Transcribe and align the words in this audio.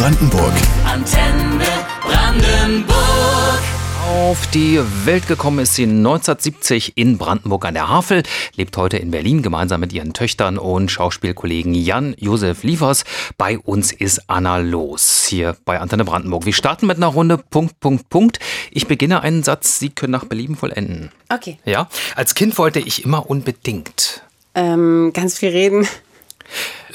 Brandenburg. 0.00 0.54
Antenne 0.86 1.66
Brandenburg. 2.00 3.60
Auf 4.08 4.46
die 4.46 4.80
Welt 5.04 5.28
gekommen 5.28 5.58
ist 5.58 5.74
sie 5.74 5.82
1970 5.82 6.96
in 6.96 7.18
Brandenburg 7.18 7.66
an 7.66 7.74
der 7.74 7.90
Havel, 7.90 8.22
lebt 8.56 8.78
heute 8.78 8.96
in 8.96 9.10
Berlin 9.10 9.42
gemeinsam 9.42 9.80
mit 9.80 9.92
ihren 9.92 10.14
Töchtern 10.14 10.56
und 10.56 10.90
Schauspielkollegen 10.90 11.74
Jan-Josef 11.74 12.62
Liefers. 12.62 13.04
Bei 13.36 13.58
uns 13.58 13.92
ist 13.92 14.22
Anna 14.26 14.56
Los 14.56 15.26
hier 15.28 15.54
bei 15.66 15.78
Antenne 15.78 16.06
Brandenburg. 16.06 16.46
Wir 16.46 16.54
starten 16.54 16.86
mit 16.86 16.96
einer 16.96 17.08
Runde 17.08 17.36
Punkt, 17.36 17.78
Punkt, 17.80 18.08
Punkt. 18.08 18.38
Ich 18.70 18.86
beginne 18.86 19.20
einen 19.20 19.42
Satz, 19.42 19.78
Sie 19.78 19.90
können 19.90 20.12
nach 20.12 20.24
Belieben 20.24 20.56
vollenden. 20.56 21.12
Okay. 21.28 21.58
Ja? 21.66 21.90
Als 22.16 22.34
Kind 22.34 22.56
wollte 22.56 22.80
ich 22.80 23.04
immer 23.04 23.28
unbedingt. 23.28 24.22
Ähm, 24.54 25.10
ganz 25.12 25.36
viel 25.36 25.50
reden. 25.50 25.86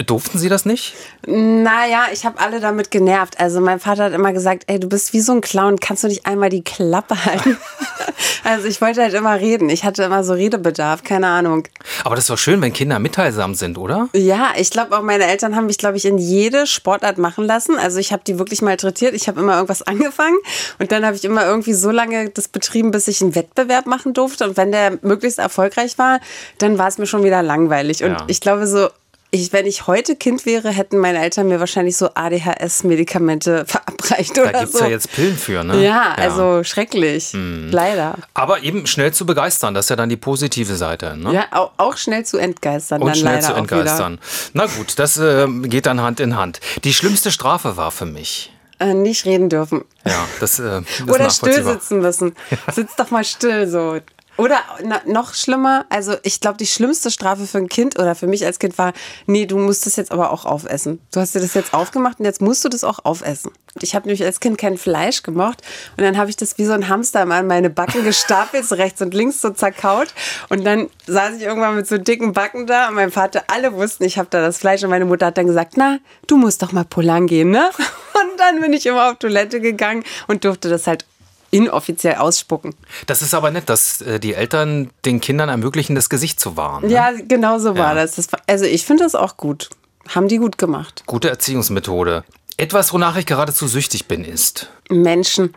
Durften 0.06 0.38
Sie 0.40 0.50
das 0.50 0.66
nicht? 0.66 0.94
Naja, 1.26 2.08
ich 2.12 2.26
habe 2.26 2.40
alle 2.40 2.60
damit 2.60 2.92
genervt. 2.92 3.40
Also 3.40 3.62
mein 3.62 3.80
Vater 3.80 4.06
hat 4.06 4.14
immer 4.14 4.34
gesagt, 4.34 4.64
ey, 4.68 4.80
du 4.80 4.90
bist 4.90 5.14
wie 5.14 5.22
so 5.22 5.32
ein 5.32 5.42
Clown, 5.42 5.80
kannst 5.80 6.04
du 6.04 6.08
nicht 6.08 6.26
einmal 6.26 6.50
die 6.50 6.64
Klappe 6.64 7.24
halten? 7.26 7.58
also 8.44 8.68
ich 8.68 8.82
wollte 8.82 9.02
halt 9.02 9.14
immer 9.14 9.40
reden. 9.40 9.70
Ich 9.70 9.84
hatte 9.86 10.04
immer 10.04 10.24
so 10.24 10.34
Redebedarf, 10.34 11.04
keine 11.04 11.28
Ahnung. 11.28 11.68
Aber 12.04 12.16
das 12.16 12.26
ist 12.26 12.30
doch 12.30 12.38
schön, 12.38 12.62
wenn 12.62 12.74
Kinder 12.74 13.00
mitteilsam 13.00 13.56
sind, 13.56 13.78
oder? 13.78 14.10
Ja, 14.14 14.50
ich 14.58 14.70
glaube 14.70 14.98
auch 14.98 15.02
meine 15.02 15.26
Eltern 15.26 15.56
haben 15.56 15.68
mich, 15.68 15.78
glaube 15.78 15.98
ich, 15.98 16.06
in 16.06 16.18
jede 16.18 16.68
Sportart 16.68 17.18
machen 17.18 17.46
lassen. 17.46 17.78
Also 17.78 18.00
ich 18.00 18.12
habe 18.12 18.24
die 18.28 18.38
wirklich 18.38 18.62
malträtiert. 18.62 19.14
Ich 19.14 19.28
habe 19.28 19.40
immer 19.40 19.56
irgendwas 19.56 19.82
angefangen 19.88 20.38
und 20.80 20.92
dann 20.92 21.06
habe 21.06 21.16
ich 21.16 21.24
immer 21.24 21.46
irgendwie 21.46 21.74
so 21.74 21.90
lange 21.92 22.30
das 22.30 22.50
betrieben, 22.50 22.92
bis 22.92 23.08
ich 23.08 23.22
einen 23.22 23.34
Wettbewerb 23.36 23.86
machen 23.86 24.14
durfte. 24.14 24.44
Und 24.50 24.58
wenn 24.58 24.72
der 24.74 24.98
möglichst 25.02 25.40
erfolgreich 25.40 25.98
war, 25.98 26.20
dann 26.58 26.78
war 26.78 26.88
es 26.90 26.98
mir 26.98 27.08
schon 27.08 27.24
wieder 27.24 27.42
langweilig. 27.42 28.04
Und 28.04 28.12
Ja. 28.12 28.18
ich 28.28 28.42
glaube 28.42 28.68
so, 28.68 28.90
ich, 29.36 29.54
wenn 29.54 29.66
ich 29.66 29.88
heute 29.88 30.16
Kind 30.16 30.46
wäre, 30.46 30.70
hätten 30.70 30.98
meine 30.98 31.20
Eltern 31.20 31.48
mir 31.48 31.60
wahrscheinlich 31.60 31.98
so 31.98 32.10
ADHS-Medikamente 32.14 33.66
verabreicht 33.68 34.38
Da 34.38 34.42
oder 34.42 34.52
gibt 34.52 34.64
es 34.66 34.72
so. 34.72 34.80
ja 34.80 34.90
jetzt 34.90 35.12
Pillen 35.12 35.38
für, 35.38 35.64
ne? 35.64 35.84
ja, 35.84 36.14
also 36.16 36.64
schrecklich. 36.64 37.32
Leider. 37.34 38.16
Aber 38.34 38.64
eben 38.64 38.88
schnell 38.88 39.14
zu 39.14 39.26
begeistern, 39.26 39.74
das 39.74 39.86
ist 39.86 39.90
ja 39.90 39.96
dann 39.96 40.10
die 40.10 40.18
positive 40.18 40.76
Seite. 40.76 41.18
Ne? 41.18 41.34
Ja, 41.34 41.46
auch, 41.52 41.72
auch 41.78 41.98
schnell 41.98 42.26
zu 42.26 42.38
entgeistern. 42.38 43.02
Und 43.02 43.08
dann 43.08 43.16
schnell 43.16 43.36
leider 43.36 43.48
zu 43.48 43.54
entgeistern. 43.54 44.20
Na 44.54 44.66
gut, 44.66 44.98
das 44.98 45.18
äh, 45.18 45.48
geht 45.64 45.86
dann 45.86 46.02
Hand 46.02 46.20
in 46.20 46.36
Hand. 46.36 46.60
Die 46.84 46.94
schlimmste 46.94 47.32
Strafe 47.32 47.78
war 47.78 47.92
für 47.92 48.06
mich. 48.06 48.52
Äh, 48.80 48.94
nicht 48.94 49.26
reden 49.26 49.50
dürfen. 49.50 49.86
Ja, 50.06 50.28
das 50.40 50.60
äh, 50.60 50.82
ist 50.82 51.10
Oder 51.10 51.30
still 51.30 51.64
sitzen 51.64 52.00
müssen. 52.00 52.36
Sitz 52.74 52.96
doch 52.96 53.10
mal 53.10 53.24
still 53.24 53.68
so. 53.68 54.00
Oder 54.38 54.60
na, 54.84 55.02
noch 55.06 55.34
schlimmer, 55.34 55.86
also 55.90 56.16
ich 56.24 56.42
glaube, 56.42 56.58
die 56.58 56.68
schlimmste 56.68 57.10
Strafe 57.10 57.46
für 57.48 57.58
ein 57.58 57.70
Kind 57.70 57.98
oder 57.98 58.16
für 58.16 58.28
mich 58.28 58.46
als 58.46 58.60
Kind 58.60 58.78
war, 58.78 58.94
nee, 59.28 59.46
du 59.46 59.58
musst 59.58 59.86
das 59.86 59.96
jetzt 59.96 60.12
aber 60.12 60.32
auch 60.32 60.46
aufessen. 60.46 61.00
Du 61.14 61.22
hast 61.22 61.36
dir 61.36 61.40
das 61.40 61.54
jetzt 61.54 61.74
aufgemacht 61.74 62.20
und 62.20 62.26
jetzt 62.26 62.42
musst 62.42 62.64
du 62.66 62.70
das 62.70 62.84
auch 62.84 63.00
aufessen. 63.06 63.52
Ich 63.82 63.96
habe 63.96 64.08
nämlich 64.08 64.24
als 64.24 64.40
Kind 64.40 64.58
kein 64.58 64.78
Fleisch 64.78 65.24
gemocht 65.24 65.62
und 65.98 66.04
dann 66.04 66.18
habe 66.18 66.30
ich 66.30 66.36
das 66.36 66.58
wie 66.58 66.66
so 66.66 66.74
ein 66.74 66.90
Hamster 66.90 67.22
immer 67.22 67.36
an 67.36 67.48
meine 67.48 67.70
Backen 67.70 68.04
gestapelt, 68.04 68.66
so 68.66 68.76
rechts 68.76 69.02
und 69.02 69.14
links 69.14 69.42
so 69.42 69.50
zerkaut 69.52 70.14
und 70.50 70.66
dann 70.66 70.90
saß 71.08 71.38
ich 71.38 71.44
irgendwann 71.44 71.76
mit 71.76 71.88
so 71.88 71.98
dicken 71.98 72.34
Backen 72.34 72.68
da 72.68 72.90
und 72.90 72.96
mein 72.96 73.12
Vater, 73.12 73.44
alle 73.48 73.74
wussten, 73.74 74.04
ich 74.04 74.18
habe 74.18 74.28
da 74.30 74.42
das 74.42 74.58
Fleisch 74.58 74.84
und 74.84 74.90
meine 74.90 75.06
Mutter 75.06 75.28
hat 75.28 75.38
dann 75.38 75.48
gesagt, 75.48 75.74
na, 75.76 76.00
du 76.28 76.38
musst 76.38 76.62
doch 76.62 76.72
mal 76.72 76.86
pullern 76.86 77.28
gehen, 77.28 77.52
ne? 77.52 77.70
Und 78.16 78.40
dann 78.40 78.62
bin 78.62 78.72
ich 78.72 78.86
immer 78.86 79.12
auf 79.12 79.18
Toilette 79.18 79.60
gegangen 79.60 80.04
und 80.28 80.46
durfte 80.46 80.70
das 80.70 80.88
halt 80.88 81.06
inoffiziell 81.52 82.16
ausspucken. 82.16 82.76
Das 83.08 83.22
ist 83.22 83.34
aber 83.34 83.52
nett, 83.52 83.70
dass 83.70 84.02
äh, 84.02 84.20
die 84.20 84.34
Eltern 84.34 84.90
den 85.06 85.22
Kindern 85.22 85.50
ermöglichen, 85.50 85.96
das 85.96 86.10
Gesicht 86.10 86.40
zu 86.40 86.58
wahren. 86.58 86.86
Ne? 86.88 86.92
Ja, 86.94 87.12
genau 87.12 87.60
so 87.60 87.78
war 87.78 87.96
Ja. 87.96 88.02
das. 88.02 88.16
das 88.16 88.32
war, 88.32 88.40
also 88.48 88.66
ich 88.66 88.86
finde 88.86 89.04
das 89.04 89.16
auch 89.16 89.38
gut. 89.38 89.70
Haben 90.14 90.28
die 90.28 90.38
gut 90.38 90.58
gemacht. 90.58 91.04
Gute 91.08 91.30
Erziehungsmethode. 91.30 92.24
Etwas, 92.58 92.94
wonach 92.94 93.18
ich 93.18 93.26
geradezu 93.26 93.68
süchtig 93.68 94.08
bin, 94.08 94.24
ist. 94.24 94.70
Menschen. 94.90 95.54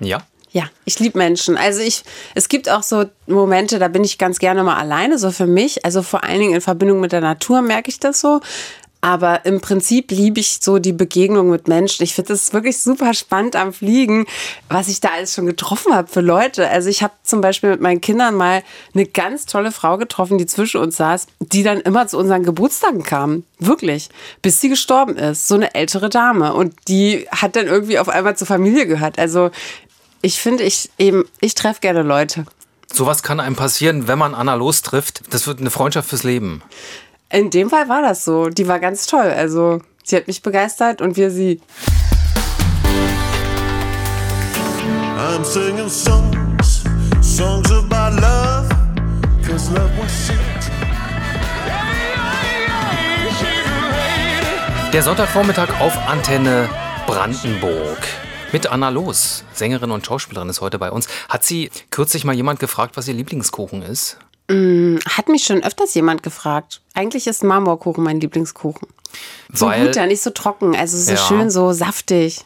Ja? 0.00 0.22
Ja, 0.52 0.64
ich 0.84 1.00
liebe 1.00 1.18
Menschen. 1.18 1.56
Also 1.56 1.80
ich, 1.80 2.04
es 2.36 2.48
gibt 2.48 2.70
auch 2.70 2.84
so 2.84 3.06
Momente, 3.26 3.80
da 3.80 3.88
bin 3.88 4.04
ich 4.04 4.18
ganz 4.18 4.38
gerne 4.38 4.62
mal 4.62 4.76
alleine, 4.76 5.18
so 5.18 5.32
für 5.32 5.46
mich. 5.46 5.84
Also 5.84 6.02
vor 6.02 6.22
allen 6.22 6.38
Dingen 6.38 6.54
in 6.54 6.60
Verbindung 6.60 7.00
mit 7.00 7.10
der 7.10 7.20
Natur 7.20 7.60
merke 7.60 7.90
ich 7.90 7.98
das 7.98 8.20
so. 8.20 8.40
Aber 9.04 9.44
im 9.44 9.60
Prinzip 9.60 10.10
liebe 10.10 10.40
ich 10.40 10.60
so 10.62 10.78
die 10.78 10.94
Begegnung 10.94 11.50
mit 11.50 11.68
Menschen. 11.68 12.04
Ich 12.04 12.14
finde 12.14 12.32
das 12.32 12.54
wirklich 12.54 12.78
super 12.78 13.12
spannend 13.12 13.54
am 13.54 13.74
Fliegen, 13.74 14.24
was 14.70 14.88
ich 14.88 15.00
da 15.00 15.10
alles 15.10 15.34
schon 15.34 15.44
getroffen 15.44 15.94
habe 15.94 16.08
für 16.08 16.22
Leute. 16.22 16.70
Also 16.70 16.88
ich 16.88 17.02
habe 17.02 17.12
zum 17.22 17.42
Beispiel 17.42 17.68
mit 17.68 17.82
meinen 17.82 18.00
Kindern 18.00 18.34
mal 18.34 18.62
eine 18.94 19.04
ganz 19.04 19.44
tolle 19.44 19.72
Frau 19.72 19.98
getroffen, 19.98 20.38
die 20.38 20.46
zwischen 20.46 20.80
uns 20.80 20.96
saß, 20.96 21.26
die 21.38 21.62
dann 21.62 21.82
immer 21.82 22.06
zu 22.06 22.16
unseren 22.16 22.44
Geburtstagen 22.44 23.02
kam. 23.02 23.44
Wirklich. 23.58 24.08
Bis 24.40 24.62
sie 24.62 24.70
gestorben 24.70 25.18
ist. 25.18 25.48
So 25.48 25.56
eine 25.56 25.74
ältere 25.74 26.08
Dame. 26.08 26.54
Und 26.54 26.72
die 26.88 27.26
hat 27.30 27.56
dann 27.56 27.66
irgendwie 27.66 27.98
auf 27.98 28.08
einmal 28.08 28.38
zur 28.38 28.46
Familie 28.46 28.86
gehört. 28.86 29.18
Also 29.18 29.50
ich 30.22 30.40
finde, 30.40 30.64
ich 30.64 30.88
eben, 30.96 31.24
ich 31.42 31.54
treffe 31.54 31.80
gerne 31.80 32.00
Leute. 32.00 32.46
Sowas 32.90 33.22
kann 33.22 33.40
einem 33.40 33.56
passieren, 33.56 34.08
wenn 34.08 34.18
man 34.18 34.34
Anna 34.34 34.54
lostrifft. 34.54 35.22
Das 35.28 35.46
wird 35.46 35.60
eine 35.60 35.70
Freundschaft 35.70 36.08
fürs 36.08 36.22
Leben. 36.22 36.62
In 37.30 37.50
dem 37.50 37.70
Fall 37.70 37.88
war 37.88 38.02
das 38.02 38.24
so. 38.24 38.48
Die 38.48 38.68
war 38.68 38.80
ganz 38.80 39.06
toll. 39.06 39.32
Also 39.36 39.80
sie 40.04 40.16
hat 40.16 40.26
mich 40.26 40.42
begeistert 40.42 41.00
und 41.00 41.16
wir 41.16 41.30
sie. 41.30 41.60
I'm 45.16 45.44
singing 45.44 45.88
songs, 45.88 46.84
songs 47.22 47.70
about 47.72 48.20
love, 48.20 48.68
cause 49.46 49.72
love 49.72 49.90
was 49.98 50.26
sweet. 50.26 50.38
Der 54.92 55.02
Sonntagvormittag 55.02 55.80
auf 55.80 55.96
Antenne 56.06 56.68
Brandenburg. 57.06 57.98
Mit 58.52 58.68
Anna 58.68 58.90
Los, 58.90 59.42
Sängerin 59.52 59.90
und 59.90 60.06
Schauspielerin, 60.06 60.48
ist 60.48 60.60
heute 60.60 60.78
bei 60.78 60.92
uns. 60.92 61.08
Hat 61.28 61.42
sie 61.42 61.70
kürzlich 61.90 62.24
mal 62.24 62.36
jemand 62.36 62.60
gefragt, 62.60 62.96
was 62.96 63.08
ihr 63.08 63.14
Lieblingskuchen 63.14 63.82
ist? 63.82 64.18
Hat 64.48 65.28
mich 65.28 65.44
schon 65.44 65.62
öfters 65.62 65.94
jemand 65.94 66.22
gefragt. 66.22 66.80
Eigentlich 66.94 67.26
ist 67.26 67.42
Marmorkuchen 67.42 68.04
mein 68.04 68.20
Lieblingskuchen. 68.20 68.88
So 69.52 69.66
Weil 69.66 69.86
gut, 69.86 69.96
ja, 69.96 70.06
nicht 70.06 70.22
so 70.22 70.30
trocken. 70.30 70.76
Also 70.76 70.98
so 70.98 71.12
Ja. 71.12 71.16
schön 71.16 71.50
so 71.50 71.72
saftig. 71.72 72.42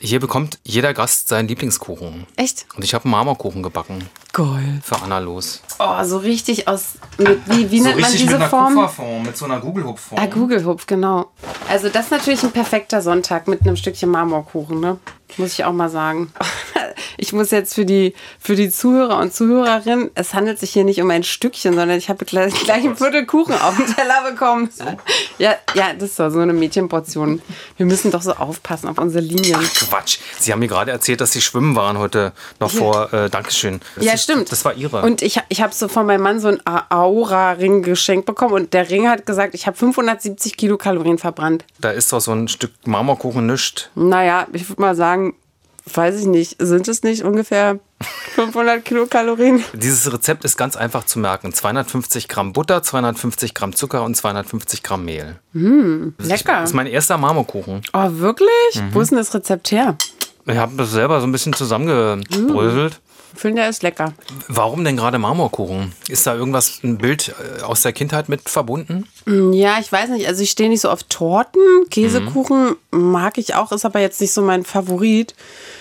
hier 0.00 0.20
bekommt 0.20 0.58
jeder 0.62 0.92
Gast 0.92 1.28
seinen 1.28 1.48
Lieblingskuchen. 1.48 2.26
Echt? 2.36 2.66
Und 2.76 2.84
ich 2.84 2.92
habe 2.92 3.04
einen 3.06 3.12
Marmorkuchen 3.12 3.62
gebacken 3.62 4.04
Geil. 4.34 4.80
für 4.84 5.00
Anna 5.00 5.18
Los. 5.20 5.62
Oh, 5.78 6.04
so 6.04 6.18
richtig 6.18 6.68
aus. 6.68 6.94
Mit, 7.16 7.40
wie 7.46 7.70
wie 7.70 7.80
nennt 7.80 7.98
man 7.98 8.12
diese 8.12 8.38
Form? 8.48 8.74
Kupferform, 8.74 9.22
mit 9.22 9.36
so 9.38 9.46
einer 9.46 9.58
Gugelhupfform. 9.58 10.20
Ah, 10.20 10.26
Gugelhupf, 10.26 10.86
genau. 10.86 11.30
Also 11.68 11.88
das 11.88 12.06
ist 12.06 12.10
natürlich 12.10 12.42
ein 12.42 12.52
perfekter 12.52 13.00
Sonntag 13.00 13.48
mit 13.48 13.62
einem 13.62 13.76
Stückchen 13.76 14.10
Marmorkuchen, 14.10 14.80
ne? 14.80 14.98
Muss 15.36 15.52
ich 15.54 15.64
auch 15.64 15.72
mal 15.72 15.88
sagen. 15.88 16.32
Ich 17.18 17.32
muss 17.32 17.50
jetzt 17.50 17.74
für 17.74 17.84
die, 17.84 18.14
für 18.38 18.56
die 18.56 18.70
Zuhörer 18.70 19.18
und 19.18 19.32
Zuhörerinnen, 19.32 20.10
es 20.14 20.34
handelt 20.34 20.58
sich 20.58 20.70
hier 20.72 20.84
nicht 20.84 21.00
um 21.00 21.10
ein 21.10 21.22
Stückchen, 21.22 21.74
sondern 21.74 21.96
ich 21.98 22.08
habe 22.08 22.24
gleich, 22.24 22.52
gleich 22.64 22.84
ein 22.84 22.96
Viertel 22.96 23.24
Kuchen 23.26 23.54
auf 23.54 23.76
den 23.76 23.86
Teller 23.86 24.30
bekommen. 24.30 24.70
Ja, 25.38 25.54
ja, 25.74 25.92
das 25.94 26.10
ist 26.10 26.20
doch 26.20 26.30
so 26.30 26.40
eine 26.40 26.52
Mädchenportion. 26.52 27.40
Wir 27.76 27.86
müssen 27.86 28.10
doch 28.10 28.22
so 28.22 28.32
aufpassen 28.32 28.88
auf 28.88 28.98
unsere 28.98 29.22
Linien. 29.22 29.60
Quatsch. 29.74 30.18
Sie 30.38 30.52
haben 30.52 30.58
mir 30.60 30.68
gerade 30.68 30.90
erzählt, 30.90 31.20
dass 31.20 31.32
Sie 31.32 31.40
schwimmen 31.40 31.74
waren 31.76 31.98
heute 31.98 32.32
noch 32.60 32.70
vor. 32.70 33.12
Äh, 33.12 33.30
Dankeschön. 33.30 33.80
Das 33.96 34.04
Ja, 34.04 34.12
ist, 34.14 34.22
stimmt. 34.24 34.52
Das 34.52 34.64
war 34.64 34.74
Ihre. 34.74 35.02
Und 35.02 35.22
ich, 35.22 35.40
ich 35.48 35.60
habe 35.62 35.74
so 35.74 35.88
von 35.88 36.06
meinem 36.06 36.22
Mann 36.22 36.40
so 36.40 36.48
einen 36.48 36.60
Aura-Ring 36.90 37.82
geschenkt 37.82 38.26
bekommen 38.26 38.54
und 38.54 38.74
der 38.74 38.90
Ring 38.90 39.08
hat 39.08 39.26
gesagt, 39.26 39.54
ich 39.54 39.66
habe 39.66 39.76
570 39.76 40.56
Kilokalorien 40.56 41.18
verbrannt. 41.18 41.64
da 41.80 41.90
ist 41.90 42.12
doch 42.12 42.20
so 42.20 42.32
ein 42.32 42.48
Stück 42.48 42.72
Marmorkuchen 42.86 43.46
nischt. 43.46 43.90
Naja, 43.94 44.46
ich 44.52 44.68
würde 44.68 44.80
mal 44.82 44.94
sagen, 44.94 45.25
weiß 45.92 46.20
ich 46.20 46.26
nicht, 46.26 46.56
sind 46.58 46.88
es 46.88 47.02
nicht 47.02 47.22
ungefähr 47.22 47.78
500 48.34 48.84
Kilokalorien? 48.84 49.64
Dieses 49.72 50.12
Rezept 50.12 50.44
ist 50.44 50.56
ganz 50.56 50.76
einfach 50.76 51.04
zu 51.04 51.18
merken. 51.18 51.52
250 51.52 52.28
Gramm 52.28 52.52
Butter, 52.52 52.82
250 52.82 53.54
Gramm 53.54 53.74
Zucker 53.74 54.04
und 54.04 54.16
250 54.16 54.82
Gramm 54.82 55.04
Mehl. 55.04 55.38
Lecker. 55.52 56.60
Das 56.60 56.70
ist 56.70 56.74
mein 56.74 56.86
erster 56.86 57.18
Marmorkuchen. 57.18 57.82
Oh, 57.92 58.08
wirklich? 58.12 58.82
Wo 58.92 59.00
ist 59.00 59.10
denn 59.10 59.18
das 59.18 59.32
Rezept 59.34 59.70
her? 59.70 59.96
Ich 60.46 60.56
habe 60.56 60.76
das 60.76 60.92
selber 60.92 61.20
so 61.20 61.26
ein 61.26 61.32
bisschen 61.32 61.52
zusammengebröselt. 61.52 63.00
Ich 63.05 63.05
finde, 63.38 63.62
der 63.62 63.70
ist 63.70 63.82
lecker. 63.82 64.12
Warum 64.48 64.84
denn 64.84 64.96
gerade 64.96 65.18
Marmorkuchen? 65.18 65.92
Ist 66.08 66.26
da 66.26 66.34
irgendwas, 66.34 66.80
ein 66.82 66.98
Bild 66.98 67.34
äh, 67.58 67.62
aus 67.62 67.82
der 67.82 67.92
Kindheit 67.92 68.28
mit 68.28 68.48
verbunden? 68.48 69.06
Ja, 69.26 69.78
ich 69.80 69.90
weiß 69.90 70.10
nicht. 70.10 70.26
Also 70.28 70.42
ich 70.42 70.50
stehe 70.50 70.68
nicht 70.68 70.80
so 70.80 70.90
auf 70.90 71.02
Torten. 71.04 71.60
Käsekuchen 71.90 72.76
mag 72.90 73.38
ich 73.38 73.54
auch, 73.54 73.72
ist 73.72 73.84
aber 73.84 74.00
jetzt 74.00 74.20
nicht 74.20 74.32
so 74.32 74.42
mein 74.42 74.64
Favorit. 74.64 75.34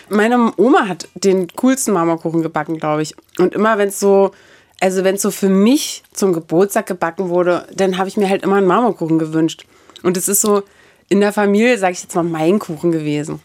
Meine 0.09 0.53
Oma 0.57 0.87
hat 0.87 1.07
den 1.15 1.47
coolsten 1.55 1.93
Marmorkuchen 1.93 2.41
gebacken, 2.41 2.79
glaube 2.79 3.01
ich. 3.01 3.15
Und 3.37 3.53
immer 3.53 3.77
wenn 3.77 3.89
es 3.89 3.99
so, 3.99 4.31
also 4.79 5.03
wenn 5.03 5.15
es 5.15 5.21
so 5.21 5.31
für 5.31 5.49
mich 5.49 6.03
zum 6.13 6.33
Geburtstag 6.33 6.87
gebacken 6.87 7.29
wurde, 7.29 7.67
dann 7.73 7.97
habe 7.97 8.09
ich 8.09 8.17
mir 8.17 8.29
halt 8.29 8.43
immer 8.43 8.57
einen 8.57 8.67
Marmorkuchen 8.67 9.19
gewünscht. 9.19 9.65
Und 10.03 10.17
es 10.17 10.27
ist 10.27 10.41
so 10.41 10.63
in 11.09 11.19
der 11.19 11.33
Familie, 11.33 11.77
sage 11.77 11.93
ich 11.93 12.01
jetzt 12.01 12.15
mal, 12.15 12.23
mein 12.23 12.59
Kuchen 12.59 12.91
gewesen. 12.91 13.41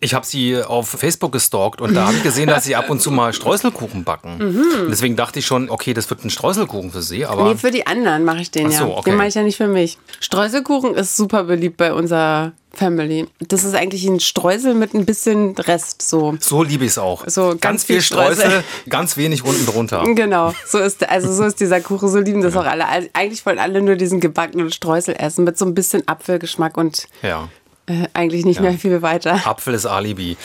Ich 0.00 0.14
habe 0.14 0.26
sie 0.26 0.62
auf 0.62 0.88
Facebook 0.88 1.32
gestalkt 1.32 1.80
und 1.80 1.94
da 1.94 2.06
habe 2.06 2.16
ich 2.16 2.22
gesehen, 2.22 2.48
dass 2.48 2.64
sie 2.64 2.76
ab 2.76 2.90
und 2.90 3.00
zu 3.00 3.10
mal 3.10 3.32
Streuselkuchen 3.32 4.04
backen. 4.04 4.40
Und 4.40 4.90
deswegen 4.90 5.16
dachte 5.16 5.38
ich 5.38 5.46
schon, 5.46 5.70
okay, 5.70 5.94
das 5.94 6.08
wird 6.10 6.24
ein 6.24 6.30
Streuselkuchen 6.30 6.90
für 6.90 7.02
sie, 7.02 7.24
aber 7.26 7.44
Nee, 7.44 7.56
für 7.56 7.70
die 7.70 7.86
anderen 7.86 8.24
mache 8.24 8.40
ich 8.40 8.50
den 8.50 8.70
so, 8.70 8.84
ja. 8.84 8.96
okay. 8.96 9.10
Den 9.10 9.16
mache 9.16 9.28
ich 9.28 9.34
ja 9.34 9.42
nicht 9.42 9.56
für 9.56 9.68
mich. 9.68 9.98
Streuselkuchen 10.20 10.94
ist 10.94 11.16
super 11.16 11.44
beliebt 11.44 11.76
bei 11.76 11.92
unserer 11.92 12.52
Family. 12.74 13.26
Das 13.40 13.64
ist 13.64 13.74
eigentlich 13.74 14.04
ein 14.06 14.18
Streusel 14.18 14.72
mit 14.74 14.94
ein 14.94 15.04
bisschen 15.04 15.54
Rest 15.58 16.00
so. 16.00 16.36
so 16.40 16.62
liebe 16.62 16.84
ich 16.84 16.92
es 16.92 16.98
auch. 16.98 17.24
So, 17.28 17.48
ganz, 17.48 17.60
ganz 17.60 17.84
viel 17.84 17.96
viel 17.96 18.02
Streusel. 18.02 18.36
Streusel, 18.36 18.64
ganz 18.88 19.16
wenig 19.18 19.44
unten 19.44 19.66
drunter. 19.66 20.04
Genau, 20.14 20.54
so 20.66 20.78
ist 20.78 21.06
also 21.08 21.32
so 21.32 21.44
ist 21.44 21.60
dieser 21.60 21.80
Kuchen, 21.82 22.08
so 22.08 22.18
lieben 22.18 22.40
das 22.42 22.56
auch 22.56 22.64
alle. 22.64 22.88
Also 22.88 23.08
Eigentlich 23.12 23.44
wollen 23.44 23.58
alle 23.58 23.82
nur 23.82 23.96
diesen 23.96 24.20
gebackenen 24.20 24.70
Streusel 24.72 25.14
essen 25.18 25.44
mit 25.44 25.58
so 25.58 25.64
ein 25.66 25.74
bisschen 25.74 26.06
Apfelgeschmack 26.08 26.76
und 26.78 27.08
Ja. 27.22 27.48
Äh, 27.86 28.06
eigentlich 28.14 28.44
nicht 28.44 28.60
mehr 28.60 28.74
viel 28.74 29.02
weiter. 29.02 29.46
Apfel 29.46 29.74
ist 29.74 29.86
Alibi. 29.86 30.36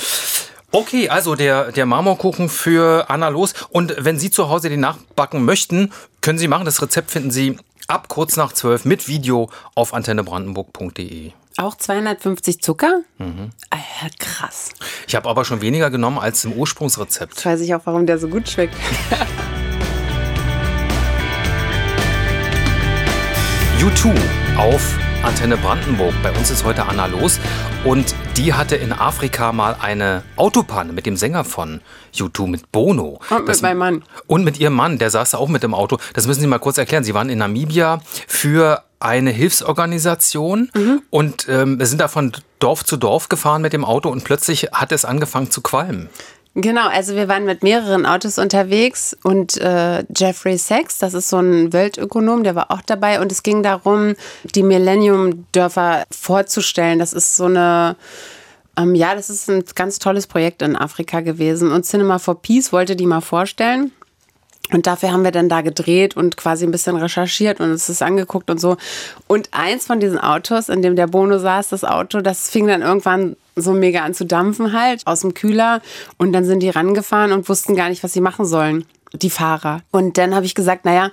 Okay, 0.71 1.09
also 1.09 1.35
der, 1.35 1.71
der 1.71 1.85
Marmorkuchen 1.85 2.49
für 2.49 3.09
Anna 3.09 3.29
Los. 3.29 3.53
Und 3.69 3.95
wenn 3.99 4.19
Sie 4.19 4.29
zu 4.29 4.49
Hause 4.49 4.69
den 4.69 4.81
nachbacken 4.81 5.45
möchten, 5.45 5.91
können 6.21 6.37
Sie 6.37 6.47
machen. 6.47 6.65
Das 6.65 6.81
Rezept 6.81 7.11
finden 7.11 7.31
Sie 7.31 7.57
ab 7.87 8.09
kurz 8.09 8.35
nach 8.35 8.51
zwölf 8.51 8.83
mit 8.83 9.07
Video 9.07 9.49
auf 9.75 9.93
antennebrandenburg.de. 9.93 11.31
Auch 11.57 11.75
250 11.75 12.61
Zucker? 12.61 13.01
Mhm. 13.17 13.51
Alter, 13.69 14.15
krass. 14.19 14.69
Ich 15.07 15.15
habe 15.15 15.27
aber 15.29 15.45
schon 15.45 15.61
weniger 15.61 15.89
genommen 15.89 16.19
als 16.19 16.43
im 16.43 16.53
Ursprungsrezept. 16.53 17.35
Jetzt 17.35 17.45
weiß 17.45 17.61
ich 17.61 17.73
auch, 17.73 17.81
warum 17.85 18.05
der 18.05 18.19
so 18.19 18.27
gut 18.27 18.47
schmeckt. 18.47 18.75
U2 23.79 24.13
auf 24.57 25.06
Antenne 25.23 25.57
Brandenburg. 25.57 26.13
Bei 26.23 26.31
uns 26.31 26.49
ist 26.49 26.63
heute 26.63 26.85
Anna 26.87 27.05
Los 27.07 27.39
und 27.83 28.15
die 28.37 28.53
hatte 28.53 28.75
in 28.75 28.93
Afrika 28.93 29.51
mal 29.51 29.75
eine 29.81 30.23
Autopanne 30.37 30.93
mit 30.93 31.05
dem 31.05 31.17
Sänger 31.17 31.43
von 31.43 31.81
U2, 32.15 32.47
mit 32.47 32.71
Bono. 32.71 33.19
Und 33.29 33.47
mit 33.47 33.61
meinem 33.61 33.77
Mann. 33.77 34.03
Und 34.27 34.43
mit 34.43 34.59
ihrem 34.59 34.73
Mann, 34.73 34.97
der 34.97 35.09
saß 35.09 35.35
auch 35.35 35.49
mit 35.49 35.63
im 35.63 35.73
Auto. 35.73 35.97
Das 36.13 36.27
müssen 36.27 36.41
Sie 36.41 36.47
mal 36.47 36.59
kurz 36.59 36.77
erklären. 36.77 37.03
Sie 37.03 37.13
waren 37.13 37.29
in 37.29 37.39
Namibia 37.39 37.99
für 38.27 38.83
eine 38.99 39.31
Hilfsorganisation 39.31 40.69
Mhm. 40.73 41.01
und 41.09 41.47
ähm, 41.49 41.77
sind 41.85 41.99
da 42.01 42.07
von 42.07 42.31
Dorf 42.59 42.83
zu 42.83 42.97
Dorf 42.97 43.29
gefahren 43.29 43.61
mit 43.61 43.73
dem 43.73 43.85
Auto 43.85 44.09
und 44.09 44.23
plötzlich 44.23 44.69
hat 44.71 44.91
es 44.91 45.05
angefangen 45.05 45.51
zu 45.51 45.61
qualmen. 45.61 46.09
Genau, 46.59 46.87
also 46.87 47.15
wir 47.15 47.27
waren 47.27 47.45
mit 47.45 47.61
mehreren 47.61 48.07
Autos 48.07 48.39
unterwegs 48.39 49.15
und 49.23 49.57
äh, 49.57 50.03
Jeffrey 50.15 50.57
Sachs, 50.57 50.97
das 50.97 51.13
ist 51.13 51.29
so 51.29 51.37
ein 51.37 51.71
Weltökonom, 51.71 52.43
der 52.43 52.55
war 52.55 52.71
auch 52.71 52.81
dabei 52.81 53.21
und 53.21 53.31
es 53.31 53.43
ging 53.43 53.61
darum, 53.61 54.15
die 54.55 54.63
Millennium-Dörfer 54.63 56.05
vorzustellen. 56.09 56.97
Das 56.97 57.13
ist 57.13 57.37
so 57.37 57.45
eine, 57.45 57.95
ähm, 58.75 58.95
ja, 58.95 59.13
das 59.13 59.29
ist 59.29 59.47
ein 59.51 59.65
ganz 59.75 59.99
tolles 59.99 60.25
Projekt 60.25 60.63
in 60.63 60.75
Afrika 60.75 61.21
gewesen 61.21 61.71
und 61.71 61.85
Cinema 61.85 62.17
for 62.17 62.41
Peace 62.41 62.73
wollte 62.73 62.95
die 62.95 63.05
mal 63.05 63.21
vorstellen. 63.21 63.91
Und 64.71 64.87
dafür 64.87 65.11
haben 65.11 65.23
wir 65.23 65.31
dann 65.31 65.49
da 65.49 65.61
gedreht 65.61 66.17
und 66.17 66.37
quasi 66.37 66.65
ein 66.65 66.71
bisschen 66.71 66.97
recherchiert 66.97 67.59
und 67.59 67.71
uns 67.71 67.87
das 67.87 68.01
angeguckt 68.01 68.49
und 68.49 68.59
so. 68.59 68.77
Und 69.27 69.49
eins 69.51 69.85
von 69.85 69.99
diesen 69.99 70.19
Autos, 70.19 70.69
in 70.69 70.81
dem 70.81 70.95
der 70.95 71.07
Bono 71.07 71.39
saß, 71.39 71.69
das 71.69 71.83
Auto, 71.83 72.21
das 72.21 72.49
fing 72.49 72.67
dann 72.67 72.81
irgendwann 72.81 73.37
so 73.55 73.73
mega 73.73 74.01
an 74.01 74.13
zu 74.13 74.25
dampfen 74.25 74.73
halt 74.73 75.05
aus 75.05 75.21
dem 75.21 75.33
Kühler. 75.33 75.81
Und 76.17 76.33
dann 76.33 76.45
sind 76.45 76.61
die 76.61 76.69
rangefahren 76.69 77.31
und 77.31 77.47
wussten 77.49 77.75
gar 77.75 77.89
nicht, 77.89 78.03
was 78.03 78.13
sie 78.13 78.21
machen 78.21 78.45
sollen, 78.45 78.85
die 79.13 79.29
Fahrer. 79.29 79.81
Und 79.91 80.17
dann 80.17 80.35
habe 80.35 80.45
ich 80.45 80.55
gesagt, 80.55 80.85
naja, 80.85 81.11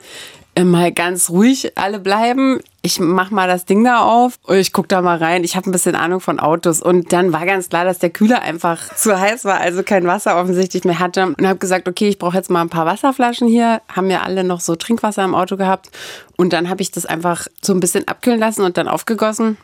äh, 0.57 0.63
mal 0.63 0.93
ganz 0.93 1.31
ruhig 1.31 1.73
alle 1.77 1.99
bleiben. 1.99 2.61
Ich 2.83 3.01
mach 3.01 3.31
mal 3.31 3.49
das 3.49 3.65
Ding 3.65 3.83
da 3.83 4.03
auf 4.03 4.35
und 4.45 4.57
ich 4.57 4.73
guck 4.73 4.89
da 4.89 5.03
mal 5.03 5.17
rein. 5.17 5.43
Ich 5.43 5.57
habe 5.57 5.69
ein 5.69 5.73
bisschen 5.73 5.97
Ahnung 5.97 6.21
von 6.21 6.39
Autos 6.39 6.81
und 6.81 7.13
dann 7.13 7.33
war 7.33 7.45
ganz 7.45 7.71
klar, 7.71 7.85
dass 7.85 7.99
der 7.99 8.11
Kühler 8.11 8.43
einfach 8.43 8.95
zu 8.97 9.19
heiß 9.19 9.45
war, 9.45 9.61
also 9.61 9.83
kein 9.83 10.07
Wasser 10.07 10.39
offensichtlich 10.41 10.85
mehr 10.85 11.01
hatte 11.01 11.27
und 11.27 11.47
habe 11.47 11.59
gesagt, 11.59 11.89
okay, 11.89 12.09
ich 12.09 12.19
brauche 12.19 12.37
jetzt 12.37 12.51
mal 12.51 12.61
ein 12.61 12.69
paar 12.69 12.87
Wasserflaschen 12.87 13.49
hier. 13.49 13.81
Haben 13.89 14.11
ja 14.11 14.23
alle 14.23 14.45
noch 14.45 14.61
so 14.61 14.77
Trinkwasser 14.77 15.25
im 15.25 15.35
Auto 15.35 15.57
gehabt 15.57 15.91
und 16.37 16.53
dann 16.53 16.69
habe 16.69 16.83
ich 16.83 16.93
das 16.93 17.07
einfach 17.07 17.49
so 17.61 17.73
ein 17.73 17.81
bisschen 17.81 18.07
abkühlen 18.07 18.39
lassen 18.39 18.63
und 18.63 18.77
dann 18.77 18.87
aufgegossen. 18.87 19.57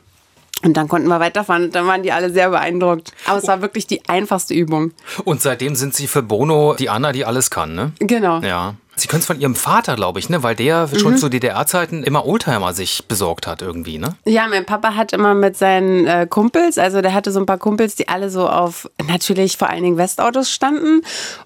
Und 0.62 0.76
dann 0.76 0.88
konnten 0.88 1.08
wir 1.08 1.20
weiterfahren 1.20 1.64
und 1.64 1.74
dann 1.74 1.86
waren 1.86 2.02
die 2.02 2.12
alle 2.12 2.30
sehr 2.30 2.50
beeindruckt. 2.50 3.12
Aber 3.26 3.38
es 3.38 3.46
war 3.48 3.62
wirklich 3.62 3.86
die 3.86 4.06
einfachste 4.08 4.52
Übung. 4.52 4.92
Und 5.24 5.40
seitdem 5.40 5.74
sind 5.74 5.94
Sie 5.94 6.06
für 6.06 6.22
Bono 6.22 6.74
die 6.78 6.90
Anna, 6.90 7.12
die 7.12 7.24
alles 7.24 7.50
kann, 7.50 7.74
ne? 7.74 7.92
Genau. 7.98 8.40
Ja. 8.40 8.74
Sie 8.96 9.08
können 9.08 9.20
es 9.20 9.26
von 9.26 9.40
Ihrem 9.40 9.54
Vater, 9.54 9.96
glaube 9.96 10.18
ich, 10.18 10.28
ne? 10.28 10.42
Weil 10.42 10.54
der 10.54 10.86
Mhm. 10.88 10.98
schon 10.98 11.16
zu 11.16 11.30
DDR-Zeiten 11.30 12.02
immer 12.02 12.26
Oldtimer 12.26 12.74
sich 12.74 13.06
besorgt 13.08 13.46
hat 13.46 13.62
irgendwie, 13.62 13.96
ne? 13.96 14.16
Ja, 14.26 14.46
mein 14.48 14.66
Papa 14.66 14.94
hat 14.96 15.14
immer 15.14 15.32
mit 15.32 15.56
seinen 15.56 16.06
äh, 16.06 16.26
Kumpels, 16.28 16.76
also 16.76 17.00
der 17.00 17.14
hatte 17.14 17.32
so 17.32 17.40
ein 17.40 17.46
paar 17.46 17.56
Kumpels, 17.56 17.94
die 17.94 18.08
alle 18.08 18.28
so 18.28 18.46
auf 18.46 18.90
natürlich 19.08 19.56
vor 19.56 19.70
allen 19.70 19.82
Dingen 19.82 19.96
Westautos 19.96 20.50
standen. 20.50 21.00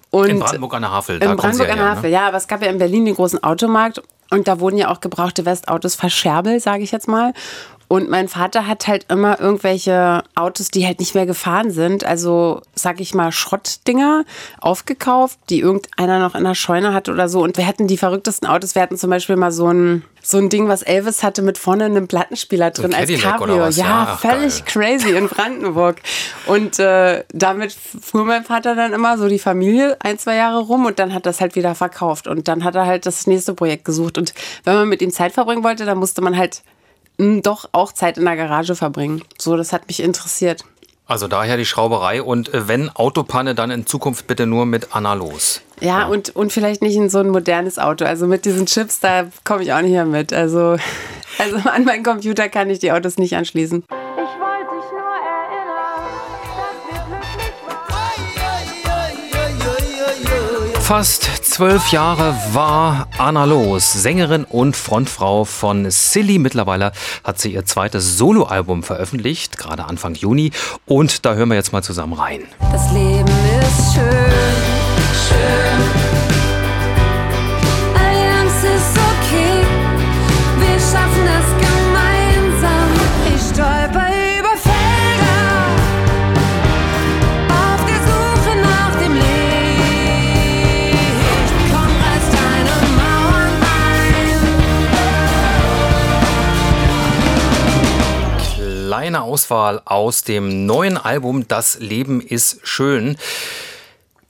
Und 0.09 0.27
In 0.27 0.39
Brandenburg 0.39 0.73
an 0.73 0.81
der 0.81 0.91
Havel. 0.91 1.15
in 1.23 1.35
Brandenburg 1.37 1.69
an 1.69 1.77
der 1.77 1.85
her, 1.85 1.95
Havel, 1.95 2.09
ne? 2.09 2.15
ja, 2.17 2.27
aber 2.27 2.35
es 2.37 2.47
gab 2.49 2.61
ja 2.61 2.67
in 2.69 2.77
Berlin 2.79 3.05
den 3.05 3.15
großen 3.15 3.41
Automarkt 3.41 4.01
und 4.31 4.49
da 4.49 4.59
wurden 4.59 4.75
ja 4.77 4.89
auch 4.91 4.99
gebrauchte 4.99 5.45
Westautos 5.45 5.95
verscherbelt, 5.95 6.61
sage 6.61 6.83
ich 6.83 6.91
jetzt 6.91 7.07
mal. 7.07 7.31
Und 7.87 8.09
mein 8.09 8.27
Vater 8.27 8.67
hat 8.67 8.87
halt 8.87 9.05
immer 9.09 9.39
irgendwelche 9.39 10.23
Autos, 10.33 10.69
die 10.69 10.85
halt 10.85 10.99
nicht 10.99 11.13
mehr 11.13 11.25
gefahren 11.25 11.69
sind, 11.69 12.03
also 12.03 12.61
sag 12.73 12.99
ich 12.99 13.13
mal 13.13 13.31
Schrottdinger, 13.31 14.25
aufgekauft, 14.59 15.37
die 15.49 15.59
irgendeiner 15.59 16.19
noch 16.19 16.33
in 16.35 16.43
der 16.43 16.55
Scheune 16.55 16.93
hatte 16.93 17.11
oder 17.11 17.29
so. 17.29 17.43
Und 17.43 17.57
wir 17.57 17.67
hatten 17.67 17.87
die 17.87 17.97
verrücktesten 17.97 18.47
Autos. 18.47 18.73
Wir 18.73 18.81
hatten 18.81 18.97
zum 18.97 19.11
Beispiel 19.11 19.35
mal 19.35 19.51
so 19.51 19.67
ein, 19.71 20.03
so 20.23 20.39
ein 20.39 20.49
Ding, 20.49 20.67
was 20.67 20.81
Elvis 20.81 21.21
hatte 21.21 21.43
mit 21.43 21.59
vorne 21.59 21.85
einem 21.85 22.07
Plattenspieler 22.07 22.71
drin 22.71 22.93
als 22.93 23.07
Cadillac 23.07 23.41
oder 23.41 23.57
Cabrio. 23.57 23.69
Ja, 23.83 24.17
Ja, 24.23 24.31
völlig 24.31 24.65
crazy 24.65 25.11
in 25.11 25.27
Brandenburg. 25.27 26.01
Und 26.47 26.79
äh, 26.79 27.23
damit 27.33 27.73
fuhr 27.73 28.25
mein 28.25 28.43
Vater 28.43 28.75
dann 28.75 28.93
immer 28.93 29.19
so 29.19 29.27
die 29.27 29.39
Familie 29.39 29.95
ein, 29.99 30.17
zwei 30.17 30.35
Jahre 30.35 30.59
rum 30.59 30.85
und 30.85 30.97
dann 30.97 31.13
hat 31.13 31.27
das 31.27 31.39
halt 31.39 31.55
wieder 31.55 31.75
verkauft. 31.75 32.27
Und 32.27 32.47
dann 32.47 32.63
hat 32.63 32.73
er 32.73 32.87
halt 32.87 33.05
das 33.05 33.27
nächste 33.27 33.53
Projekt 33.53 33.85
gesucht. 33.85 34.17
Und 34.17 34.33
wenn 34.63 34.73
man 34.73 34.89
mit 34.89 35.03
ihm 35.03 35.11
Zeit 35.11 35.33
verbringen 35.33 35.63
wollte, 35.63 35.85
dann 35.85 35.99
musste 35.99 36.21
man 36.21 36.35
halt 36.35 36.63
doch 37.17 37.69
auch 37.71 37.91
Zeit 37.91 38.17
in 38.17 38.25
der 38.25 38.35
Garage 38.35 38.75
verbringen. 38.75 39.23
So, 39.39 39.57
das 39.57 39.73
hat 39.73 39.87
mich 39.87 40.01
interessiert. 40.01 40.63
Also 41.07 41.27
daher 41.27 41.55
die 41.55 41.65
Schrauberei 41.65 42.23
und 42.23 42.51
äh, 42.53 42.67
wenn 42.67 42.89
Autopanne, 42.89 43.53
dann 43.53 43.69
in 43.69 43.85
Zukunft 43.85 44.25
bitte 44.25 44.47
nur 44.47 44.65
mit 44.65 44.95
Anna 44.95 45.13
los. 45.13 45.61
Ja, 45.79 46.07
Und, 46.07 46.35
und 46.35 46.51
vielleicht 46.51 46.81
nicht 46.81 46.95
in 46.95 47.09
so 47.09 47.19
ein 47.19 47.29
modernes 47.29 47.77
Auto. 47.77 48.05
Also 48.05 48.25
mit 48.25 48.45
diesen 48.45 48.65
Chips, 48.65 48.99
da 49.01 49.25
komme 49.43 49.61
ich 49.61 49.71
auch 49.71 49.81
nicht 49.81 49.91
mehr 49.91 50.05
mit. 50.05 50.33
Also, 50.33 50.77
also 51.37 51.69
an 51.69 51.85
meinen 51.85 52.03
Computer 52.03 52.49
kann 52.49 52.69
ich 52.71 52.79
die 52.79 52.91
Autos 52.91 53.17
nicht 53.17 53.35
anschließen. 53.35 53.83
Ich 53.83 54.39
Fast 60.85 61.23
zwölf 61.23 61.91
Jahre 61.91 62.37
war 62.53 63.07
Anna 63.17 63.45
Los, 63.45 63.91
Sängerin 63.91 64.43
und 64.43 64.77
Frontfrau 64.77 65.43
von 65.43 65.89
Silly. 65.89 66.37
Mittlerweile 66.37 66.91
hat 67.23 67.39
sie 67.39 67.53
ihr 67.53 67.65
zweites 67.65 68.19
Soloalbum 68.19 68.83
veröffentlicht, 68.83 69.57
gerade 69.57 69.85
Anfang 69.85 70.13
Juni. 70.13 70.51
Und 70.85 71.25
da 71.25 71.33
hören 71.33 71.49
wir 71.49 71.55
jetzt 71.55 71.73
mal 71.73 71.81
zusammen 71.81 72.13
rein. 72.13 72.41
Das 72.71 72.91
Leben 72.91 73.25
ist 73.25 73.95
schön, 73.95 74.05
schön. 75.27 75.94
Kleine 98.95 99.23
Auswahl 99.23 99.81
aus 99.83 100.23
dem 100.23 100.65
neuen 100.65 100.95
Album 100.95 101.49
Das 101.49 101.79
Leben 101.79 102.21
ist 102.21 102.65
schön. 102.65 103.17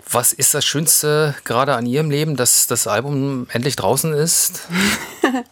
Was 0.10 0.34
ist 0.34 0.56
das 0.56 0.66
Schönste 0.66 1.36
gerade 1.44 1.76
an 1.76 1.86
Ihrem 1.86 2.10
Leben, 2.10 2.36
dass 2.36 2.66
das 2.66 2.88
Album 2.88 3.46
endlich 3.52 3.76
draußen 3.76 4.12
ist? 4.14 4.64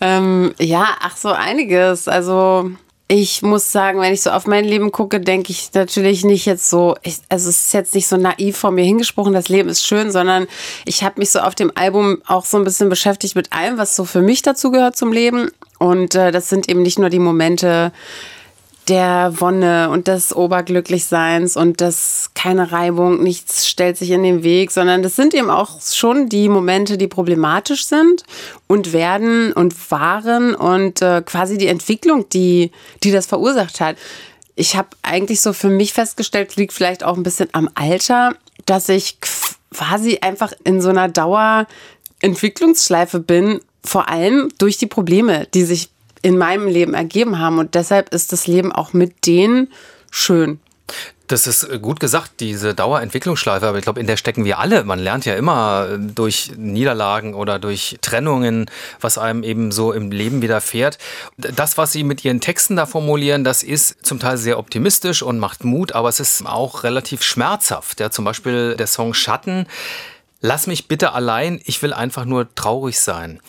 Ähm, 0.00 0.54
ja, 0.60 0.86
ach 1.00 1.16
so, 1.16 1.30
einiges. 1.30 2.06
Also 2.06 2.70
ich 3.10 3.40
muss 3.40 3.72
sagen, 3.72 4.00
wenn 4.00 4.12
ich 4.12 4.22
so 4.22 4.30
auf 4.30 4.46
mein 4.46 4.66
Leben 4.66 4.92
gucke, 4.92 5.18
denke 5.18 5.50
ich 5.50 5.72
natürlich 5.72 6.24
nicht 6.24 6.44
jetzt 6.44 6.68
so, 6.68 6.94
ich, 7.02 7.16
also 7.30 7.48
es 7.48 7.62
ist 7.62 7.72
jetzt 7.72 7.94
nicht 7.94 8.06
so 8.06 8.18
naiv 8.18 8.58
vor 8.58 8.70
mir 8.70 8.84
hingesprochen, 8.84 9.32
das 9.32 9.48
Leben 9.48 9.70
ist 9.70 9.86
schön, 9.86 10.12
sondern 10.12 10.46
ich 10.84 11.02
habe 11.02 11.18
mich 11.18 11.30
so 11.30 11.40
auf 11.40 11.54
dem 11.54 11.72
Album 11.74 12.22
auch 12.26 12.44
so 12.44 12.58
ein 12.58 12.64
bisschen 12.64 12.90
beschäftigt 12.90 13.34
mit 13.34 13.52
allem, 13.54 13.78
was 13.78 13.96
so 13.96 14.04
für 14.04 14.20
mich 14.20 14.42
dazu 14.42 14.70
gehört 14.70 14.96
zum 14.96 15.10
Leben. 15.10 15.50
Und 15.78 16.14
äh, 16.14 16.32
das 16.32 16.48
sind 16.48 16.68
eben 16.68 16.82
nicht 16.82 16.98
nur 16.98 17.10
die 17.10 17.18
Momente, 17.18 17.92
der 18.88 19.34
Wonne 19.38 19.90
und 19.90 20.08
des 20.08 20.34
Oberglücklichseins 20.34 21.56
und 21.56 21.80
das 21.80 22.30
keine 22.34 22.72
Reibung, 22.72 23.22
nichts 23.22 23.68
stellt 23.68 23.98
sich 23.98 24.10
in 24.10 24.22
den 24.22 24.42
Weg, 24.42 24.70
sondern 24.70 25.02
das 25.02 25.14
sind 25.14 25.34
eben 25.34 25.50
auch 25.50 25.82
schon 25.82 26.28
die 26.28 26.48
Momente, 26.48 26.96
die 26.96 27.06
problematisch 27.06 27.84
sind 27.84 28.22
und 28.66 28.94
werden 28.94 29.52
und 29.52 29.90
waren 29.90 30.54
und 30.54 31.02
äh, 31.02 31.22
quasi 31.22 31.58
die 31.58 31.66
Entwicklung, 31.66 32.28
die, 32.30 32.72
die 33.02 33.10
das 33.10 33.26
verursacht 33.26 33.80
hat. 33.80 33.96
ich 34.56 34.74
habe 34.74 34.88
eigentlich 35.02 35.40
so 35.40 35.52
für 35.52 35.68
mich 35.68 35.92
festgestellt, 35.92 36.56
liegt 36.56 36.72
vielleicht 36.72 37.04
auch 37.04 37.16
ein 37.16 37.22
bisschen 37.22 37.48
am 37.52 37.70
Alter, 37.74 38.34
dass 38.66 38.88
ich 38.88 39.18
quasi 39.70 40.18
einfach 40.20 40.52
in 40.64 40.80
so 40.80 40.88
einer 40.88 41.08
Dauerentwicklungsschleife 41.08 43.20
bin, 43.20 43.60
vor 43.84 44.08
allem 44.08 44.50
durch 44.58 44.76
die 44.76 44.86
Probleme, 44.86 45.46
die 45.54 45.64
sich 45.64 45.90
in 46.22 46.36
meinem 46.36 46.66
Leben 46.66 46.94
ergeben 46.94 47.38
haben. 47.38 47.58
Und 47.58 47.74
deshalb 47.74 48.12
ist 48.12 48.32
das 48.32 48.46
Leben 48.46 48.72
auch 48.72 48.92
mit 48.92 49.26
denen 49.26 49.72
schön. 50.10 50.60
Das 51.28 51.46
ist 51.46 51.64
äh, 51.64 51.78
gut 51.78 52.00
gesagt, 52.00 52.40
diese 52.40 52.74
Dauerentwicklungsschleife, 52.74 53.66
aber 53.66 53.78
ich 53.78 53.84
glaube, 53.84 54.00
in 54.00 54.06
der 54.06 54.16
stecken 54.16 54.44
wir 54.46 54.58
alle. 54.58 54.84
Man 54.84 54.98
lernt 54.98 55.26
ja 55.26 55.34
immer 55.34 55.86
äh, 55.90 55.98
durch 55.98 56.52
Niederlagen 56.56 57.34
oder 57.34 57.58
durch 57.58 57.98
Trennungen, 58.00 58.70
was 59.00 59.18
einem 59.18 59.42
eben 59.42 59.70
so 59.70 59.92
im 59.92 60.10
Leben 60.10 60.40
widerfährt. 60.40 60.98
Das, 61.36 61.76
was 61.76 61.92
Sie 61.92 62.02
mit 62.02 62.24
Ihren 62.24 62.40
Texten 62.40 62.76
da 62.76 62.86
formulieren, 62.86 63.44
das 63.44 63.62
ist 63.62 64.04
zum 64.04 64.18
Teil 64.18 64.38
sehr 64.38 64.58
optimistisch 64.58 65.22
und 65.22 65.38
macht 65.38 65.64
Mut, 65.64 65.92
aber 65.92 66.08
es 66.08 66.18
ist 66.18 66.44
auch 66.46 66.82
relativ 66.82 67.22
schmerzhaft. 67.22 68.00
Ja, 68.00 68.10
zum 68.10 68.24
Beispiel 68.24 68.74
der 68.76 68.86
Song 68.86 69.12
Schatten. 69.12 69.66
Lass 70.40 70.66
mich 70.66 70.86
bitte 70.86 71.12
allein, 71.12 71.60
ich 71.64 71.82
will 71.82 71.92
einfach 71.92 72.24
nur 72.24 72.54
traurig 72.54 73.00
sein. 73.00 73.40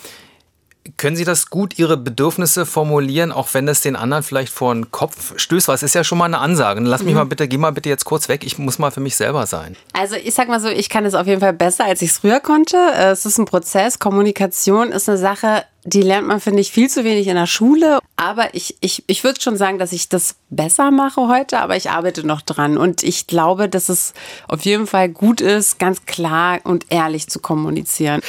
Können 0.98 1.15
Sie 1.15 1.25
das 1.25 1.50
gut, 1.50 1.77
Ihre 1.79 1.98
Bedürfnisse 1.98 2.65
formulieren, 2.65 3.31
auch 3.31 3.50
wenn 3.53 3.67
es 3.67 3.81
den 3.81 3.96
anderen 3.96 4.24
vielleicht 4.24 4.51
vor 4.53 4.74
den 4.74 4.91
Kopf 4.91 5.34
stößt? 5.38 5.67
Weil 5.67 5.75
es 5.75 5.84
ist 5.84 5.96
ja 5.96 6.03
schon 6.03 6.17
mal 6.17 6.25
eine 6.25 6.39
Ansage. 6.39 6.79
Lass 6.81 7.03
mich 7.03 7.15
mal 7.15 7.25
bitte, 7.25 7.48
geh 7.48 7.58
mal 7.58 7.72
bitte 7.72 7.89
jetzt 7.89 8.05
kurz 8.05 8.29
weg. 8.29 8.43
Ich 8.43 8.58
muss 8.58 8.79
mal 8.79 8.91
für 8.91 9.00
mich 9.00 9.15
selber 9.15 9.46
sein. 9.46 9.75
Also 9.93 10.15
ich 10.15 10.34
sag 10.34 10.48
mal 10.48 10.60
so, 10.60 10.69
ich 10.69 10.89
kann 10.89 11.05
es 11.05 11.13
auf 11.13 11.27
jeden 11.27 11.41
Fall 11.41 11.53
besser, 11.53 11.86
als 11.86 12.01
ich 12.01 12.12
es 12.12 12.17
früher 12.19 12.39
konnte. 12.39 12.77
Äh, 12.77 13.12
Es 13.12 13.25
ist 13.25 13.38
ein 13.38 13.46
Prozess. 13.46 14.00
Kommunikation 14.00 14.91
ist 14.91 15.10
eine 15.10 15.17
Sache, 15.17 15.63
die 15.84 16.01
lernt 16.01 16.27
man, 16.27 16.39
finde 16.39 16.60
ich, 16.62 16.72
viel 16.72 16.89
zu 16.89 17.03
wenig 17.03 17.27
in 17.27 17.36
der 17.36 17.48
Schule. 17.48 18.00
Aber 18.17 18.53
ich, 18.53 18.75
ich, 18.81 19.03
ich 19.08 19.24
würde 19.24 19.41
schon 19.41 19.58
sagen, 19.58 19.79
dass 19.79 19.91
ich 19.93 20.10
das 20.10 20.36
besser 20.50 20.91
mache 20.91 21.27
heute, 21.27 21.60
aber 21.60 21.77
ich 21.77 21.89
arbeite 21.89 22.25
noch 22.27 22.41
dran. 22.41 22.77
Und 22.77 23.03
ich 23.03 23.27
glaube, 23.27 23.69
dass 23.69 23.89
es 23.89 24.13
auf 24.48 24.62
jeden 24.62 24.88
Fall 24.88 25.10
gut 25.10 25.41
ist, 25.41 25.79
ganz 25.79 26.05
klar 26.05 26.60
und 26.63 26.86
ehrlich 26.89 27.27
zu 27.29 27.39
kommunizieren. 27.39 28.22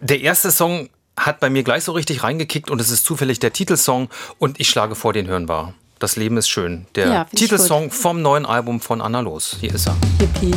Der 0.00 0.20
erste 0.20 0.50
Song 0.50 0.90
hat 1.16 1.40
bei 1.40 1.50
mir 1.50 1.62
gleich 1.62 1.84
so 1.84 1.92
richtig 1.92 2.22
reingekickt 2.22 2.70
und 2.70 2.80
es 2.80 2.90
ist 2.90 3.04
zufällig 3.04 3.38
der 3.38 3.52
Titelsong 3.52 4.08
und 4.38 4.60
ich 4.60 4.68
schlage 4.68 4.94
vor, 4.94 5.12
den 5.12 5.26
hören 5.26 5.48
wir. 5.48 5.74
Das 5.98 6.16
Leben 6.16 6.36
ist 6.36 6.48
schön. 6.48 6.86
Der 6.96 7.08
Ja, 7.08 7.24
Titelsong 7.24 7.90
vom 7.90 8.20
neuen 8.20 8.44
Album 8.46 8.80
von 8.80 9.00
Anna 9.00 9.20
Los. 9.20 9.56
Hier 9.60 9.74
ist 9.74 9.86
er. 9.86 9.96
Yippie. 10.20 10.54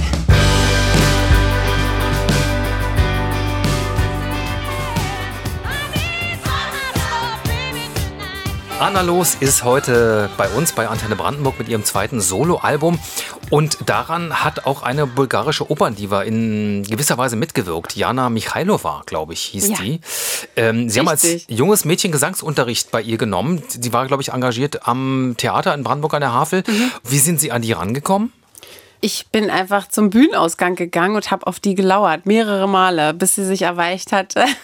Anna 8.79 9.01
Los 9.01 9.35
ist 9.39 9.63
heute 9.63 10.29
bei 10.37 10.47
uns 10.49 10.71
bei 10.71 10.87
Antenne 10.87 11.15
Brandenburg 11.15 11.57
mit 11.57 11.67
ihrem 11.67 11.83
zweiten 11.83 12.21
Soloalbum 12.21 12.99
und 13.49 13.77
daran 13.87 14.43
hat 14.43 14.67
auch 14.67 14.83
eine 14.83 15.07
bulgarische 15.07 15.71
Operndiva 15.71 16.21
in 16.21 16.83
gewisser 16.83 17.17
Weise 17.17 17.35
mitgewirkt. 17.35 17.95
Jana 17.95 18.29
Michailova, 18.29 19.01
glaube 19.07 19.33
ich, 19.33 19.41
hieß 19.41 19.69
Ja. 19.69 19.75
die. 19.77 19.99
Ähm, 20.55 20.89
Sie 20.89 20.99
haben 20.99 21.07
als 21.07 21.25
junges 21.47 21.85
Mädchen 21.85 22.11
Gesangsunterricht 22.11 22.91
bei 22.91 23.01
ihr 23.01 23.17
genommen. 23.17 23.63
Sie 23.67 23.93
war, 23.93 24.05
glaube 24.05 24.21
ich, 24.21 24.29
engagiert 24.31 24.87
am 24.87 25.33
Theater 25.37 25.73
in 25.73 25.83
Brandenburg 25.83 26.13
an 26.13 26.21
der 26.21 26.33
Havel. 26.33 26.63
Mhm. 26.67 26.91
Wie 27.03 27.19
sind 27.19 27.39
Sie 27.39 27.51
an 27.51 27.63
die 27.63 27.71
rangekommen? 27.71 28.31
Ich 28.99 29.27
bin 29.31 29.49
einfach 29.49 29.87
zum 29.87 30.09
Bühnenausgang 30.09 30.75
gegangen 30.75 31.15
und 31.15 31.29
habe 31.29 31.45
auf 31.45 31.59
die 31.59 31.75
gelauert, 31.75 32.25
mehrere 32.25 32.67
Male, 32.67 33.13
bis 33.13 33.35
sie 33.35 33.45
sich 33.45 33.61
erweicht 33.63 34.11
hatte. 34.11 34.45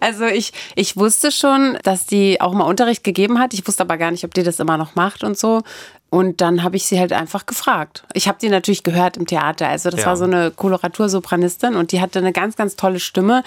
Also 0.00 0.26
ich, 0.26 0.52
ich 0.74 0.98
wusste 0.98 1.32
schon, 1.32 1.78
dass 1.82 2.04
die 2.04 2.38
auch 2.38 2.52
mal 2.52 2.64
Unterricht 2.64 3.04
gegeben 3.04 3.38
hat. 3.38 3.54
Ich 3.54 3.66
wusste 3.66 3.82
aber 3.84 3.96
gar 3.96 4.10
nicht, 4.10 4.22
ob 4.24 4.34
die 4.34 4.42
das 4.42 4.60
immer 4.60 4.76
noch 4.76 4.96
macht 4.96 5.24
und 5.24 5.38
so. 5.38 5.62
Und 6.10 6.42
dann 6.42 6.62
habe 6.62 6.76
ich 6.76 6.84
sie 6.84 7.00
halt 7.00 7.12
einfach 7.14 7.46
gefragt. 7.46 8.04
Ich 8.12 8.28
habe 8.28 8.36
die 8.38 8.50
natürlich 8.50 8.82
gehört 8.82 9.16
im 9.16 9.26
Theater. 9.26 9.66
Also 9.68 9.88
das 9.88 10.00
Ja. 10.00 10.06
war 10.08 10.16
so 10.18 10.24
eine 10.24 10.50
Koloratursopranistin 10.50 11.74
und 11.74 11.90
die 11.92 12.02
hatte 12.02 12.18
eine 12.18 12.32
ganz, 12.32 12.56
ganz 12.56 12.76
tolle 12.76 13.00
Stimme. 13.00 13.42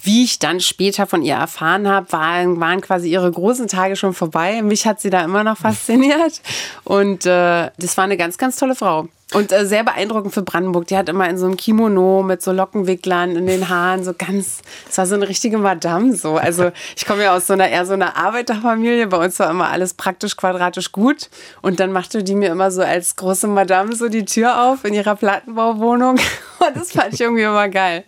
Wie 0.00 0.22
ich 0.24 0.38
dann 0.38 0.60
später 0.60 1.06
von 1.06 1.22
ihr 1.22 1.34
erfahren 1.34 1.88
habe, 1.88 2.12
waren, 2.12 2.60
waren 2.60 2.80
quasi 2.80 3.10
ihre 3.10 3.30
großen 3.30 3.66
Tage 3.66 3.96
schon 3.96 4.14
vorbei. 4.14 4.62
Mich 4.62 4.86
hat 4.86 5.00
sie 5.00 5.10
da 5.10 5.22
immer 5.24 5.42
noch 5.42 5.58
fasziniert. 5.58 6.40
Und 6.84 7.26
äh, 7.26 7.70
das 7.78 7.96
war 7.96 8.04
eine 8.04 8.16
ganz, 8.16 8.38
ganz 8.38 8.56
tolle 8.56 8.76
Frau. 8.76 9.08
Und 9.32 9.50
äh, 9.50 9.66
sehr 9.66 9.82
beeindruckend 9.82 10.32
für 10.32 10.42
Brandenburg. 10.42 10.86
Die 10.86 10.96
hat 10.96 11.08
immer 11.08 11.28
in 11.28 11.36
so 11.36 11.46
einem 11.46 11.56
Kimono 11.56 12.22
mit 12.22 12.42
so 12.42 12.52
Lockenwicklern 12.52 13.34
in 13.34 13.46
den 13.46 13.68
Haaren, 13.68 14.04
so 14.04 14.14
ganz, 14.16 14.60
es 14.88 14.96
war 14.98 15.06
so 15.06 15.16
eine 15.16 15.28
richtige 15.28 15.58
Madame 15.58 16.14
so. 16.14 16.36
Also 16.36 16.70
ich 16.96 17.06
komme 17.06 17.24
ja 17.24 17.34
aus 17.34 17.48
so 17.48 17.54
einer 17.54 17.68
eher 17.68 17.84
so 17.86 17.94
einer 17.94 18.16
Arbeiterfamilie. 18.16 19.08
Bei 19.08 19.24
uns 19.24 19.36
war 19.40 19.50
immer 19.50 19.68
alles 19.68 19.94
praktisch 19.94 20.36
quadratisch 20.36 20.92
gut. 20.92 21.28
Und 21.60 21.80
dann 21.80 21.90
machte 21.90 22.22
die 22.22 22.36
mir 22.36 22.50
immer 22.50 22.70
so 22.70 22.82
als 22.82 23.16
große 23.16 23.48
Madame 23.48 23.96
so 23.96 24.08
die 24.08 24.24
Tür 24.24 24.62
auf 24.62 24.84
in 24.84 24.94
ihrer 24.94 25.16
Plattenbauwohnung. 25.16 26.18
Und 26.60 26.76
das 26.76 26.92
fand 26.92 27.14
ich 27.14 27.20
irgendwie 27.20 27.42
immer 27.42 27.68
geil. 27.68 28.04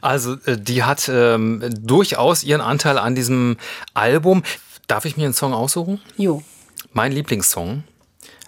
Also 0.00 0.34
äh, 0.46 0.58
die 0.58 0.82
hat 0.82 1.08
ähm, 1.08 1.62
durchaus 1.80 2.42
ihren 2.42 2.60
Anteil 2.60 2.98
an 2.98 3.14
diesem 3.14 3.58
Album. 3.94 4.42
Darf 4.88 5.04
ich 5.04 5.16
mir 5.16 5.24
einen 5.24 5.34
Song 5.34 5.54
aussuchen? 5.54 6.00
Jo, 6.16 6.42
Mein 6.92 7.12
Lieblingssong, 7.12 7.84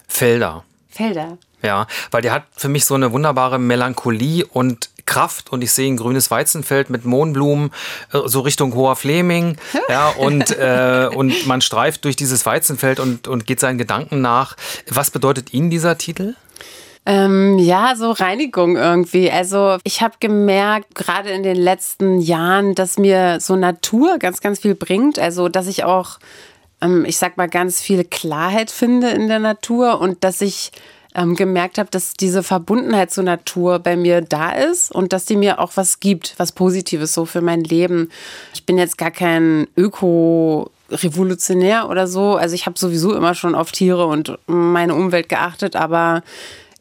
Felder. 0.07 0.65
Felder. 0.89 1.37
Ja, 1.61 1.87
weil 2.11 2.21
der 2.21 2.31
hat 2.31 2.43
für 2.55 2.69
mich 2.69 2.85
so 2.85 2.95
eine 2.95 3.11
wunderbare 3.11 3.59
Melancholie 3.59 4.45
und 4.45 4.89
Kraft 5.09 5.51
und 5.51 5.63
ich 5.63 5.73
sehe 5.73 5.91
ein 5.91 5.97
grünes 5.97 6.29
Weizenfeld 6.29 6.89
mit 6.91 7.03
Mohnblumen, 7.03 7.71
äh, 8.13 8.19
so 8.25 8.41
Richtung 8.41 8.73
Hoher 8.75 8.95
Fleming. 8.95 9.57
Ja, 9.89 10.09
und, 10.09 10.55
äh, 10.55 11.09
und 11.11 11.47
man 11.47 11.61
streift 11.61 12.05
durch 12.05 12.15
dieses 12.15 12.45
Weizenfeld 12.45 12.99
und, 12.99 13.27
und 13.27 13.47
geht 13.47 13.59
seinen 13.59 13.79
Gedanken 13.79 14.21
nach. 14.21 14.55
Was 14.87 15.09
bedeutet 15.09 15.51
Ihnen 15.51 15.71
dieser 15.71 15.97
Titel? 15.97 16.35
Ähm, 17.07 17.57
ja, 17.57 17.95
so 17.95 18.11
Reinigung 18.11 18.77
irgendwie. 18.77 19.31
Also 19.31 19.77
ich 19.83 20.03
habe 20.03 20.13
gemerkt, 20.19 20.93
gerade 20.93 21.31
in 21.31 21.41
den 21.41 21.57
letzten 21.57 22.21
Jahren, 22.21 22.75
dass 22.75 22.99
mir 22.99 23.39
so 23.39 23.55
Natur 23.55 24.19
ganz, 24.19 24.41
ganz 24.41 24.59
viel 24.59 24.75
bringt. 24.75 25.17
Also 25.17 25.49
dass 25.49 25.65
ich 25.65 25.83
auch, 25.83 26.19
ähm, 26.81 27.05
ich 27.05 27.17
sag 27.17 27.35
mal, 27.35 27.49
ganz 27.49 27.81
viel 27.81 28.03
Klarheit 28.03 28.69
finde 28.69 29.09
in 29.09 29.27
der 29.27 29.39
Natur 29.39 29.99
und 29.99 30.23
dass 30.23 30.39
ich 30.41 30.71
ähm, 31.15 31.35
gemerkt 31.35 31.77
habe, 31.77 31.89
dass 31.89 32.13
diese 32.13 32.43
Verbundenheit 32.43 33.11
zur 33.11 33.23
Natur 33.23 33.79
bei 33.79 33.95
mir 33.95 34.21
da 34.21 34.51
ist 34.51 34.91
und 34.93 35.13
dass 35.13 35.25
die 35.25 35.35
mir 35.35 35.59
auch 35.59 35.71
was 35.75 35.99
gibt, 35.99 36.35
was 36.37 36.51
Positives 36.51 37.13
so 37.13 37.25
für 37.25 37.41
mein 37.41 37.63
Leben. 37.63 38.09
Ich 38.53 38.65
bin 38.65 38.77
jetzt 38.77 38.97
gar 38.97 39.11
kein 39.11 39.67
Öko 39.75 40.71
revolutionär 40.91 41.89
oder 41.89 42.07
so. 42.07 42.35
Also 42.35 42.55
ich 42.55 42.65
habe 42.65 42.79
sowieso 42.79 43.15
immer 43.15 43.35
schon 43.35 43.55
auf 43.55 43.71
Tiere 43.71 44.05
und 44.05 44.37
meine 44.47 44.95
Umwelt 44.95 45.29
geachtet, 45.29 45.75
aber 45.75 46.23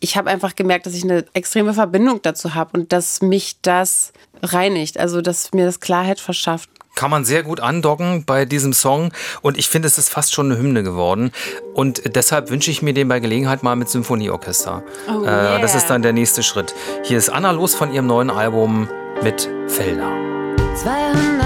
ich 0.01 0.17
habe 0.17 0.31
einfach 0.31 0.57
gemerkt, 0.57 0.87
dass 0.87 0.95
ich 0.95 1.05
eine 1.05 1.25
extreme 1.33 1.75
Verbindung 1.75 2.21
dazu 2.23 2.55
habe 2.55 2.79
und 2.79 2.93
dass 2.93 3.23
mich 3.23 3.57
das 3.63 4.13
reinigt, 4.43 4.99
also 4.99 5.21
dass 5.21 5.53
mir 5.53 5.65
das 5.65 5.81
Klarheit 5.81 6.21
verschafft. 6.21 6.71
Kann 6.95 7.11
man 7.11 7.25
sehr 7.25 7.45
gut 7.45 7.61
andocken 7.61 8.25
bei 8.25 8.45
diesem 8.45 8.73
Song 8.73 9.13
und 9.41 9.57
ich 9.57 9.69
finde, 9.69 9.87
es 9.87 9.99
ist 9.99 10.09
fast 10.09 10.35
schon 10.35 10.51
eine 10.51 10.61
Hymne 10.61 10.83
geworden. 10.83 11.31
Und 11.75 12.17
deshalb 12.17 12.51
wünsche 12.51 12.73
ich 12.73 12.83
mir 12.83 12.93
den 12.93 13.07
bei 13.07 13.21
Gelegenheit 13.21 13.63
mal 13.63 13.77
mit 13.77 13.89
Symphonieorchester. 13.89 14.83
Oh, 15.09 15.23
äh, 15.23 15.27
yeah. 15.27 15.59
das 15.61 15.77
ist 15.77 15.87
dann 15.87 16.03
der 16.03 16.13
nächste 16.13 16.43
Schritt. 16.43 16.75
Hier 17.05 17.19
ist 17.19 17.29
Anna 17.29 17.53
Los 17.53 17.75
von 17.75 17.93
ihrem 17.93 18.09
neuen 18.09 18.31
Album 18.31 18.89
mit 19.23 19.49
Felder. 19.69 20.11
203 20.75 21.38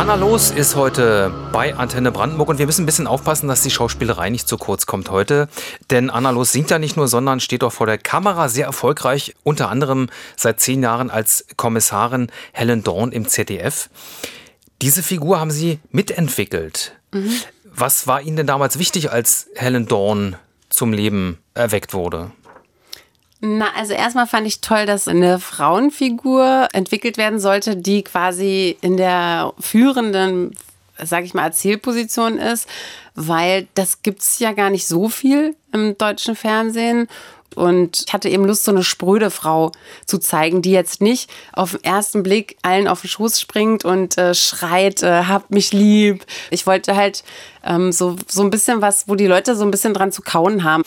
Anna 0.00 0.14
Los 0.14 0.50
ist 0.50 0.76
heute 0.76 1.30
bei 1.52 1.74
Antenne 1.74 2.10
Brandenburg 2.10 2.48
und 2.48 2.58
wir 2.58 2.64
müssen 2.64 2.84
ein 2.84 2.86
bisschen 2.86 3.06
aufpassen, 3.06 3.48
dass 3.48 3.62
die 3.62 3.70
Schauspielerei 3.70 4.30
nicht 4.30 4.48
zu 4.48 4.56
kurz 4.56 4.86
kommt 4.86 5.10
heute. 5.10 5.46
Denn 5.90 6.08
Anna 6.08 6.30
Los 6.30 6.52
singt 6.52 6.70
ja 6.70 6.78
nicht 6.78 6.96
nur, 6.96 7.06
sondern 7.06 7.38
steht 7.38 7.62
auch 7.62 7.72
vor 7.74 7.86
der 7.86 7.98
Kamera 7.98 8.48
sehr 8.48 8.64
erfolgreich, 8.64 9.34
unter 9.42 9.68
anderem 9.68 10.08
seit 10.38 10.58
zehn 10.58 10.82
Jahren 10.82 11.10
als 11.10 11.44
Kommissarin 11.58 12.32
Helen 12.52 12.82
Dorn 12.82 13.12
im 13.12 13.28
ZDF. 13.28 13.90
Diese 14.80 15.02
Figur 15.02 15.38
haben 15.38 15.50
Sie 15.50 15.80
mitentwickelt. 15.90 16.96
Was 17.66 18.06
war 18.06 18.22
Ihnen 18.22 18.38
denn 18.38 18.46
damals 18.46 18.78
wichtig, 18.78 19.12
als 19.12 19.48
Helen 19.54 19.84
Dorn 19.84 20.36
zum 20.70 20.94
Leben 20.94 21.36
erweckt 21.52 21.92
wurde? 21.92 22.30
Na, 23.40 23.68
also 23.74 23.94
erstmal 23.94 24.26
fand 24.26 24.46
ich 24.46 24.60
toll, 24.60 24.84
dass 24.84 25.08
eine 25.08 25.38
Frauenfigur 25.38 26.68
entwickelt 26.74 27.16
werden 27.16 27.40
sollte, 27.40 27.76
die 27.76 28.02
quasi 28.02 28.76
in 28.82 28.98
der 28.98 29.54
führenden, 29.58 30.54
sag 31.02 31.24
ich 31.24 31.32
mal, 31.32 31.44
Erzählposition 31.44 32.36
ist, 32.36 32.68
weil 33.14 33.66
das 33.74 34.02
gibt's 34.02 34.38
ja 34.40 34.52
gar 34.52 34.68
nicht 34.68 34.86
so 34.86 35.08
viel 35.08 35.56
im 35.72 35.96
deutschen 35.96 36.36
Fernsehen. 36.36 37.08
Und 37.56 38.04
ich 38.06 38.12
hatte 38.12 38.28
eben 38.28 38.44
Lust, 38.44 38.64
so 38.64 38.70
eine 38.70 38.84
spröde 38.84 39.30
Frau 39.30 39.72
zu 40.06 40.18
zeigen, 40.18 40.62
die 40.62 40.70
jetzt 40.70 41.00
nicht 41.00 41.30
auf 41.52 41.72
den 41.72 41.84
ersten 41.84 42.22
Blick 42.22 42.56
allen 42.62 42.88
auf 42.88 43.00
den 43.00 43.08
Schoß 43.08 43.40
springt 43.40 43.84
und 43.84 44.18
äh, 44.18 44.34
schreit, 44.34 45.02
äh, 45.02 45.24
habt 45.24 45.50
mich 45.50 45.72
lieb. 45.72 46.24
Ich 46.50 46.66
wollte 46.66 46.96
halt 46.96 47.24
ähm, 47.64 47.92
so, 47.92 48.16
so 48.28 48.42
ein 48.42 48.50
bisschen 48.50 48.80
was, 48.80 49.08
wo 49.08 49.14
die 49.14 49.26
Leute 49.26 49.56
so 49.56 49.64
ein 49.64 49.70
bisschen 49.70 49.94
dran 49.94 50.12
zu 50.12 50.22
kauen 50.22 50.64
haben. 50.64 50.84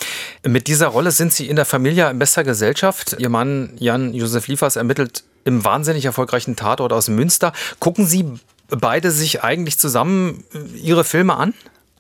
Mit 0.48 0.68
dieser 0.68 0.88
Rolle 0.88 1.12
sind 1.12 1.34
Sie 1.34 1.48
in 1.48 1.56
der 1.56 1.66
Familie 1.66 2.10
in 2.10 2.20
bester 2.20 2.44
Gesellschaft. 2.44 3.16
Ihr 3.20 3.30
Mann 3.30 3.74
Jan 3.78 4.14
Josef 4.14 4.48
Liefers 4.48 4.76
ermittelt 4.76 5.24
im 5.46 5.66
wahnsinnig 5.66 6.06
erfolgreichen 6.06 6.56
Tatort 6.56 6.94
aus 6.94 7.10
Münster. 7.10 7.54
Gucken 7.80 8.06
Sie 8.06 8.26
beide 8.70 9.12
sich 9.12 9.44
eigentlich 9.44 9.78
zusammen 9.78 10.44
äh, 10.54 10.78
ihre 10.78 11.04
Filme 11.04 11.36
an? 11.36 11.54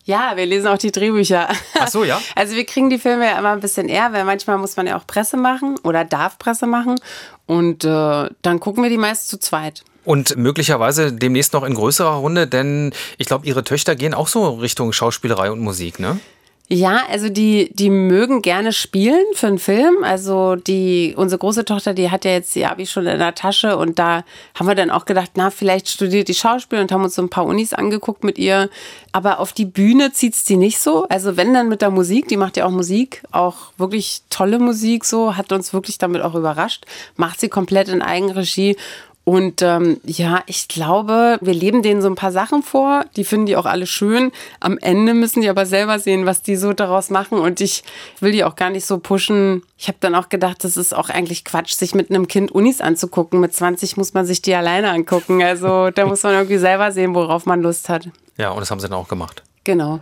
Ja, 0.06 0.34
wir 0.36 0.46
lesen 0.46 0.68
auch 0.68 0.78
die 0.78 0.92
Drehbücher. 0.92 1.48
Ach 1.80 1.88
so, 1.88 2.04
ja? 2.04 2.22
Also 2.36 2.56
wir 2.56 2.66
kriegen 2.66 2.90
die 2.90 2.98
Filme 2.98 3.26
ja 3.26 3.40
immer 3.40 3.52
ein 3.52 3.62
bisschen 3.62 3.88
eher, 3.88 4.12
weil 4.12 4.26
manchmal 4.26 4.58
muss 4.58 4.76
man 4.76 4.86
ja 4.88 4.98
auch 4.98 5.08
Presse 5.08 5.38
machen 5.38 5.76
oder 5.84 6.04
darf 6.04 6.38
Presse 6.38 6.68
machen. 6.68 6.96
Und 7.46 7.86
äh, 7.86 8.30
dann 8.42 8.60
gucken 8.60 8.84
wir 8.84 8.90
die 8.90 8.98
meist 8.98 9.30
zu 9.30 9.40
zweit. 9.40 9.84
Und 10.06 10.36
möglicherweise 10.36 11.14
demnächst 11.14 11.54
noch 11.54 11.64
in 11.64 11.74
größerer 11.74 12.16
Runde, 12.16 12.48
denn 12.48 12.94
ich 13.18 13.28
glaube, 13.28 13.46
ihre 13.46 13.64
Töchter 13.64 13.96
gehen 13.96 14.14
auch 14.14 14.28
so 14.28 14.56
Richtung 14.56 14.92
Schauspielerei 14.92 15.50
und 15.50 15.60
Musik, 15.60 16.00
ne? 16.00 16.20
Ja, 16.70 17.02
also 17.10 17.28
die, 17.28 17.70
die 17.74 17.90
mögen 17.90 18.42
gerne 18.42 18.72
spielen 18.72 19.26
für 19.34 19.48
einen 19.48 19.60
Film. 19.60 20.04
Also 20.04 20.56
die, 20.56 21.14
unsere 21.18 21.38
große 21.38 21.66
Tochter, 21.66 21.94
die 21.94 22.10
hat 22.10 22.24
ja 22.24 22.32
jetzt 22.32 22.56
die 22.56 22.66
Abi 22.66 22.86
schon 22.86 23.06
in 23.06 23.20
der 23.20 23.36
Tasche 23.36 23.78
und 23.78 24.00
da 24.00 24.24
haben 24.56 24.68
wir 24.68 24.74
dann 24.74 24.90
auch 24.90 25.04
gedacht, 25.04 25.32
na, 25.36 25.50
vielleicht 25.50 25.90
studiert 25.90 26.30
die 26.30 26.34
Schauspiel 26.34 26.80
und 26.80 26.92
haben 26.92 27.04
uns 27.04 27.16
so 27.16 27.22
ein 27.22 27.30
paar 27.30 27.46
Unis 27.46 27.74
angeguckt 27.74 28.24
mit 28.24 28.40
ihr. 28.40 28.70
Aber 29.12 29.40
auf 29.40 29.52
die 29.52 29.66
Bühne 29.66 30.14
zieht's 30.14 30.46
die 30.46 30.56
nicht 30.56 30.80
so. 30.80 31.06
Also 31.10 31.36
wenn 31.36 31.54
dann 31.54 31.68
mit 31.68 31.82
der 31.82 31.92
Musik, 31.92 32.30
die 32.30 32.38
macht 32.38 32.56
ja 32.56 32.66
auch 32.66 32.72
Musik, 32.72 33.24
auch 33.32 33.74
wirklich 33.78 34.22
tolle 34.30 34.58
Musik 34.58 35.04
so, 35.04 35.36
hat 35.36 35.52
uns 35.52 35.74
wirklich 35.74 35.98
damit 35.98 36.22
auch 36.22 36.34
überrascht. 36.34 36.86
Macht 37.18 37.42
sie 37.42 37.50
komplett 37.50 37.90
in 37.90 38.02
Eigenregie. 38.02 38.78
Und 39.26 39.62
ähm, 39.62 40.02
ja, 40.04 40.42
ich 40.48 40.68
glaube, 40.68 41.38
wir 41.40 41.54
leben 41.54 41.82
denen 41.82 42.02
so 42.02 42.10
ein 42.10 42.16
paar 42.16 42.34
Sachen 42.34 42.62
vor. 42.62 43.06
Die 43.16 43.24
finden 43.24 43.46
die 43.46 43.56
auch 43.56 43.66
alle 43.66 43.88
schön. 43.88 44.32
Am 44.60 44.78
Ende 44.78 45.14
müssen 45.14 45.42
die 45.42 45.50
aber 45.50 45.66
selber 45.66 45.98
sehen, 46.00 46.26
was 46.26 46.42
die 46.42 46.58
so 46.58 46.74
daraus 46.74 47.10
machen. 47.10 47.38
Und 47.38 47.62
ich 47.62 47.84
will 48.20 48.34
die 48.34 48.44
auch 48.44 48.58
gar 48.58 48.70
nicht 48.70 48.86
so 48.86 48.98
pushen. 48.98 49.64
Ich 49.78 49.88
habe 49.88 49.98
dann 50.02 50.14
auch 50.14 50.28
gedacht, 50.28 50.64
das 50.66 50.76
ist 50.76 50.94
auch 50.94 51.10
eigentlich 51.10 51.46
Quatsch, 51.46 51.74
sich 51.74 51.96
mit 51.96 52.10
einem 52.10 52.28
Kind 52.28 52.52
Unis 52.52 52.82
anzugucken. 52.82 53.40
Mit 53.40 53.54
20 53.54 53.96
muss 53.96 54.14
man 54.14 54.26
sich 54.26 54.42
die 54.42 54.56
alleine 54.56 54.92
angucken. 54.92 55.42
Also 55.42 55.90
da 55.90 56.06
muss 56.06 56.24
man 56.24 56.34
irgendwie 56.34 56.58
selber 56.58 56.92
sehen, 56.92 57.16
worauf 57.16 57.46
man 57.46 57.62
Lust 57.62 57.88
hat. 57.88 58.10
Ja, 58.38 58.50
und 58.50 58.60
das 58.60 58.72
haben 58.72 58.80
sie 58.82 58.90
dann 58.90 58.98
auch 58.98 59.08
gemacht. 59.08 59.42
Genau. 59.64 60.02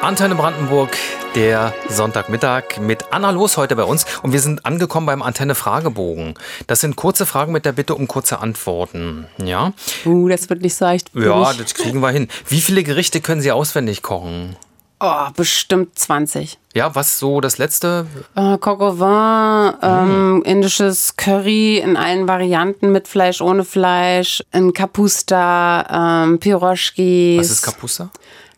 Antenne 0.00 0.36
Brandenburg, 0.36 0.96
der 1.34 1.74
Sonntagmittag 1.88 2.78
mit 2.80 3.12
Anna 3.12 3.30
Los 3.30 3.56
heute 3.56 3.74
bei 3.74 3.82
uns 3.82 4.06
und 4.22 4.32
wir 4.32 4.40
sind 4.40 4.64
angekommen 4.64 5.06
beim 5.06 5.22
Antenne 5.22 5.56
Fragebogen. 5.56 6.34
Das 6.68 6.80
sind 6.80 6.94
kurze 6.94 7.26
Fragen 7.26 7.52
mit 7.52 7.64
der 7.64 7.72
Bitte 7.72 7.96
um 7.96 8.06
kurze 8.06 8.38
Antworten. 8.38 9.26
Ja? 9.44 9.72
Uh, 10.06 10.28
das 10.28 10.48
wird 10.48 10.62
nicht 10.62 10.76
so 10.76 10.84
leicht. 10.84 11.10
Ja, 11.14 11.52
das 11.52 11.74
kriegen 11.74 12.00
wir 12.00 12.10
hin. 12.10 12.28
Wie 12.46 12.60
viele 12.60 12.84
Gerichte 12.84 13.20
können 13.20 13.40
Sie 13.40 13.50
auswendig 13.50 14.02
kochen? 14.02 14.56
Oh, 15.00 15.26
bestimmt 15.36 15.98
20. 15.98 16.58
Ja, 16.74 16.94
was 16.94 17.18
so 17.18 17.40
das 17.40 17.58
letzte? 17.58 18.06
Äh, 18.34 18.58
Coq 18.58 18.80
au 18.80 18.98
vin, 18.98 19.74
ähm, 19.82 20.42
indisches 20.44 21.16
Curry 21.16 21.78
in 21.78 21.96
allen 21.96 22.26
Varianten 22.26 22.90
mit 22.90 23.06
Fleisch, 23.06 23.40
ohne 23.40 23.64
Fleisch, 23.64 24.42
in 24.52 24.72
Kapusta, 24.72 26.24
ähm, 26.24 26.38
Piroschkis. 26.40 27.38
Was 27.38 27.50
ist 27.50 27.62
Kapusta? 27.62 28.10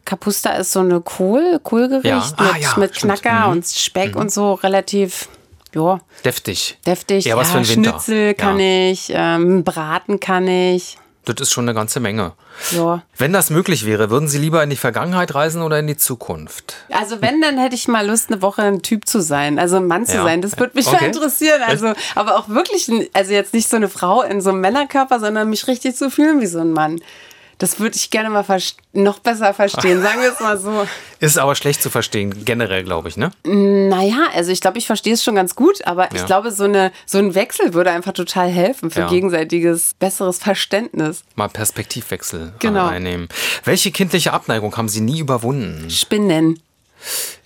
Kapusta 0.04 0.50
ist 0.52 0.72
so 0.72 0.80
eine 0.80 1.00
Kohl, 1.00 1.60
Kohlgericht 1.62 2.04
Ja. 2.06 2.32
Ah, 2.36 2.52
mit, 2.54 2.62
ja, 2.62 2.74
mit 2.78 2.96
stimmt. 2.96 3.20
Knacker 3.22 3.46
Mhm. 3.46 3.52
und 3.52 3.66
Speck 3.66 4.16
und 4.16 4.32
so 4.32 4.54
relativ, 4.54 5.28
ja, 5.74 6.00
Deftig. 6.24 6.78
deftig. 6.86 7.24
Ja, 7.26 7.36
was 7.36 7.50
für 7.52 7.58
ein 7.58 7.68
Winter. 7.68 7.90
Schnitzel 7.90 8.34
kann 8.34 8.58
ich, 8.58 9.12
ähm, 9.14 9.62
Braten 9.64 10.18
kann 10.20 10.48
ich. 10.48 10.96
Das 11.26 11.36
ist 11.38 11.52
schon 11.52 11.64
eine 11.66 11.74
ganze 11.74 12.00
Menge. 12.00 12.32
Ja. 12.72 13.02
Wenn 13.18 13.32
das 13.32 13.50
möglich 13.50 13.84
wäre, 13.84 14.10
würden 14.10 14.26
Sie 14.26 14.38
lieber 14.38 14.62
in 14.64 14.70
die 14.70 14.76
Vergangenheit 14.76 15.34
reisen 15.34 15.60
oder 15.62 15.78
in 15.78 15.86
die 15.86 15.96
Zukunft? 15.98 16.74
Also 16.90 17.20
wenn, 17.20 17.40
dann 17.42 17.58
hätte 17.58 17.74
ich 17.74 17.86
mal 17.88 18.06
Lust, 18.06 18.32
eine 18.32 18.40
Woche 18.42 18.62
ein 18.62 18.80
Typ 18.82 19.06
zu 19.06 19.20
sein, 19.20 19.58
also 19.58 19.76
ein 19.76 19.86
Mann 19.86 20.06
zu 20.06 20.16
Ja. 20.16 20.24
sein. 20.24 20.40
Das 20.40 20.58
würde 20.58 20.72
mich 20.74 20.86
Okay. 20.88 20.96
mal 20.98 21.06
interessieren. 21.06 21.60
Also, 21.64 21.92
aber 22.14 22.36
auch 22.38 22.48
wirklich, 22.48 22.90
also 23.12 23.32
jetzt 23.32 23.52
nicht 23.52 23.68
so 23.68 23.76
eine 23.76 23.90
Frau 23.90 24.22
in 24.22 24.40
so 24.40 24.48
einem 24.50 24.60
Männerkörper, 24.62 25.20
sondern 25.20 25.50
mich 25.50 25.68
richtig 25.68 25.94
zu 25.94 26.10
fühlen 26.10 26.40
wie 26.40 26.46
so 26.46 26.60
ein 26.60 26.72
Mann. 26.72 27.00
Das 27.60 27.78
würde 27.78 27.94
ich 27.94 28.10
gerne 28.10 28.30
mal 28.30 28.44
noch 28.94 29.18
besser 29.20 29.54
verstehen, 29.54 30.02
sagen 30.02 30.20
wir 30.22 30.32
es 30.32 30.40
mal 30.40 30.58
so. 30.58 30.86
Ist 31.20 31.38
aber 31.38 31.54
schlecht 31.54 31.82
zu 31.82 31.90
verstehen, 31.90 32.44
generell, 32.44 32.82
glaube 32.84 33.08
ich, 33.10 33.16
ne? 33.18 33.30
Naja, 33.44 34.26
also 34.34 34.50
ich 34.50 34.60
glaube, 34.60 34.78
ich 34.78 34.86
verstehe 34.86 35.12
es 35.14 35.22
schon 35.22 35.34
ganz 35.34 35.54
gut, 35.54 35.86
aber 35.86 36.04
Ja. 36.04 36.16
ich 36.16 36.26
glaube, 36.26 36.50
so, 36.50 36.64
eine, 36.64 36.90
so 37.06 37.18
ein 37.18 37.34
Wechsel 37.34 37.74
würde 37.74 37.90
einfach 37.90 38.12
total 38.14 38.48
helfen 38.48 38.90
für 38.90 39.00
Ja. 39.00 39.08
gegenseitiges, 39.08 39.94
besseres 39.98 40.38
Verständnis. 40.38 41.22
Mal 41.36 41.48
Perspektivwechsel 41.48 42.54
Genau. 42.58 42.86
einnehmen. 42.88 43.28
Welche 43.64 43.90
kindliche 43.92 44.32
Abneigung 44.32 44.76
haben 44.76 44.88
Sie 44.88 45.02
nie 45.02 45.20
überwunden? 45.20 45.90
Spinnen. 45.90 46.60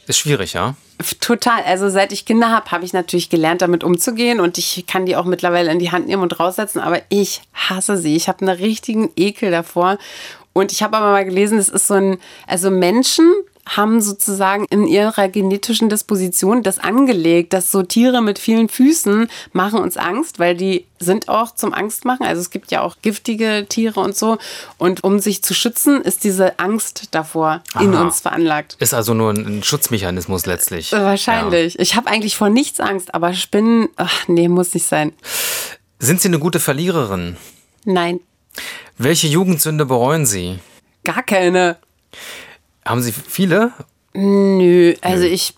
Ist 0.07 0.19
schwierig, 0.19 0.53
ja? 0.53 0.75
Total. 1.21 1.63
Also 1.65 1.89
seit 1.89 2.13
ich 2.13 2.25
Kinder 2.25 2.51
habe, 2.51 2.71
habe 2.71 2.85
ich 2.85 2.93
natürlich 2.93 3.31
gelernt, 3.31 3.63
damit 3.63 3.85
umzugehen 3.85 4.41
und 4.41 4.59
ich 4.59 4.85
kann 4.87 5.07
die 5.07 5.17
auch 5.17 5.25
mittlerweile 5.25 5.71
in 5.73 5.79
die 5.79 5.91
Hand 5.91 6.07
nehmen 6.07 6.23
und 6.23 6.39
raussetzen, 6.39 6.81
aber 6.81 7.01
ich 7.09 7.43
hasse 7.53 7.97
sie. 7.97 8.17
Ich 8.17 8.29
habe 8.29 8.47
einen 8.47 8.57
richtigen 8.57 9.11
Ekel 9.17 9.51
davor. 9.51 9.99
Und 10.53 10.71
ich 10.71 10.83
habe 10.83 10.97
aber 10.97 11.11
mal 11.11 11.25
gelesen, 11.25 11.59
es 11.59 11.69
ist 11.69 11.89
so 11.89 11.95
ein, 11.95 12.19
also 12.47 12.71
Menschen 12.71 13.29
haben 13.67 14.01
sozusagen 14.01 14.67
in 14.69 14.87
ihrer 14.87 15.29
genetischen 15.29 15.89
Disposition 15.89 16.63
das 16.63 16.79
angelegt, 16.79 17.53
dass 17.53 17.71
so 17.71 17.83
Tiere 17.83 18.21
mit 18.21 18.39
vielen 18.39 18.69
Füßen 18.69 19.29
machen 19.53 19.79
uns 19.81 19.97
Angst, 19.97 20.39
weil 20.39 20.55
die 20.57 20.85
sind 20.99 21.29
auch 21.29 21.55
zum 21.55 21.73
Angstmachen. 21.73 22.27
Also 22.27 22.41
es 22.43 22.51
gibt 22.51 22.71
ja 22.71 22.83
auch 22.83 22.97
giftige 23.03 23.67
Tiere 23.69 24.01
und 24.01 24.17
so. 24.17 24.39
Und 24.77 25.03
um 25.03 25.19
sich 25.19 25.43
zu 25.43 25.55
schützen, 25.55 26.03
ist 26.03 26.25
diese 26.25 26.59
Angst 26.59 27.09
davor 27.13 27.63
in 27.81 27.95
Aha. 27.95 28.03
uns 28.03 28.21
veranlagt. 28.21 28.77
Ist 28.81 28.93
also 28.95 29.15
nur 29.15 29.31
ein, 29.31 29.59
ein 29.59 29.63
Schutzmechanismus 29.63 30.45
letztlich. 30.47 30.93
Äh, 30.93 31.03
Wahrscheinlich. 31.03 31.79
Ich 31.79 31.97
habe 31.97 32.09
eigentlich 32.09 32.37
vor 32.37 32.51
nichts 32.51 32.81
Angst, 32.81 33.15
aber 33.15 33.33
Spinnen, 33.35 33.89
ach 33.97 34.29
nee, 34.29 34.49
muss 34.49 34.75
nicht 34.75 34.87
sein. 34.87 35.13
Ja. 35.21 35.29
Sind 36.07 36.21
Sie 36.21 36.29
eine 36.29 36.39
gute 36.39 36.61
Verliererin? 36.61 37.37
Nein, 37.87 38.21
Welche 38.99 39.27
Jugendsünde 39.27 39.87
bereuen 39.87 40.27
Sie? 40.27 40.59
gar 41.03 41.23
keine. 41.23 41.77
Haben 42.87 43.03
Sie 43.03 43.13
viele? 43.13 43.73
Nö, 44.17 44.95
also 45.01 45.25
ich, 45.25 45.55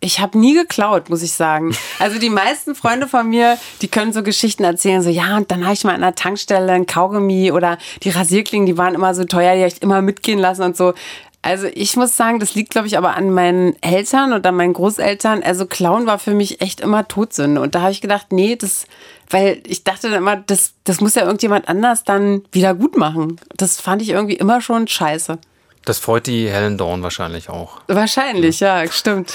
ich 0.00 0.20
habe 0.20 0.38
nie 0.38 0.52
geklaut, 0.52 1.08
muss 1.08 1.22
ich 1.22 1.32
sagen. 1.32 1.74
Also 1.98 2.18
die 2.18 2.28
meisten 2.28 2.74
Freunde 2.74 3.08
von 3.08 3.26
mir, 3.26 3.56
die 3.80 3.88
können 3.88 4.12
so 4.12 4.22
Geschichten 4.22 4.64
erzählen, 4.64 5.00
so 5.00 5.08
ja, 5.08 5.38
und 5.38 5.50
dann 5.50 5.64
habe 5.64 5.72
ich 5.72 5.82
mal 5.82 5.94
an 5.94 6.02
der 6.02 6.14
Tankstelle 6.14 6.70
ein 6.72 6.84
Kaugummi 6.84 7.52
oder 7.52 7.78
die 8.02 8.10
Rasierklingen, 8.10 8.66
die 8.66 8.76
waren 8.76 8.94
immer 8.94 9.14
so 9.14 9.24
teuer, 9.24 9.54
die 9.54 9.60
habe 9.62 9.72
ich 9.72 9.80
immer 9.80 10.02
mitgehen 10.02 10.38
lassen 10.38 10.62
und 10.62 10.76
so. 10.76 10.92
Also 11.40 11.68
ich 11.72 11.96
muss 11.96 12.16
sagen, 12.16 12.38
das 12.38 12.54
liegt, 12.54 12.70
glaube 12.70 12.86
ich, 12.86 12.98
aber 12.98 13.16
an 13.16 13.30
meinen 13.30 13.80
Eltern 13.80 14.34
und 14.34 14.44
an 14.44 14.56
meinen 14.56 14.74
Großeltern. 14.74 15.42
Also 15.42 15.64
Klauen 15.64 16.04
war 16.04 16.18
für 16.18 16.34
mich 16.34 16.60
echt 16.60 16.80
immer 16.80 17.08
Todsünde. 17.08 17.60
Und 17.60 17.74
da 17.74 17.82
habe 17.82 17.92
ich 17.92 18.00
gedacht, 18.00 18.32
nee, 18.32 18.56
das, 18.56 18.86
weil 19.30 19.62
ich 19.64 19.84
dachte 19.84 20.10
dann 20.10 20.18
immer, 20.18 20.36
das, 20.36 20.74
das 20.84 21.00
muss 21.00 21.14
ja 21.14 21.22
irgendjemand 21.22 21.68
anders 21.68 22.04
dann 22.04 22.42
wieder 22.50 22.74
gut 22.74 22.96
machen. 22.96 23.40
Das 23.56 23.80
fand 23.80 24.02
ich 24.02 24.10
irgendwie 24.10 24.34
immer 24.34 24.60
schon 24.60 24.88
scheiße. 24.88 25.38
Das 25.86 26.00
freut 26.00 26.26
die 26.26 26.50
Helen 26.50 26.76
Dawn 26.78 27.04
wahrscheinlich 27.04 27.48
auch. 27.48 27.80
Wahrscheinlich, 27.86 28.58
ja, 28.58 28.90
stimmt. 28.90 29.32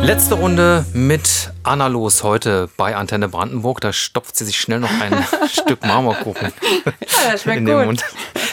Letzte 0.00 0.36
Runde 0.36 0.86
mit 0.94 1.50
Anna 1.64 1.88
Los 1.88 2.22
heute 2.22 2.70
bei 2.78 2.96
Antenne 2.96 3.28
Brandenburg. 3.28 3.82
Da 3.82 3.92
stopft 3.92 4.36
sie 4.36 4.46
sich 4.46 4.58
schnell 4.58 4.80
noch 4.80 4.88
ein 5.02 5.26
Stück 5.52 5.84
Marmorkuchen 5.84 6.54
Ja, 6.86 7.32
das 7.32 7.42
schmeckt 7.42 7.58
in 7.58 7.66
den 7.66 7.76
gut. 7.76 7.86
Mund. 7.86 8.04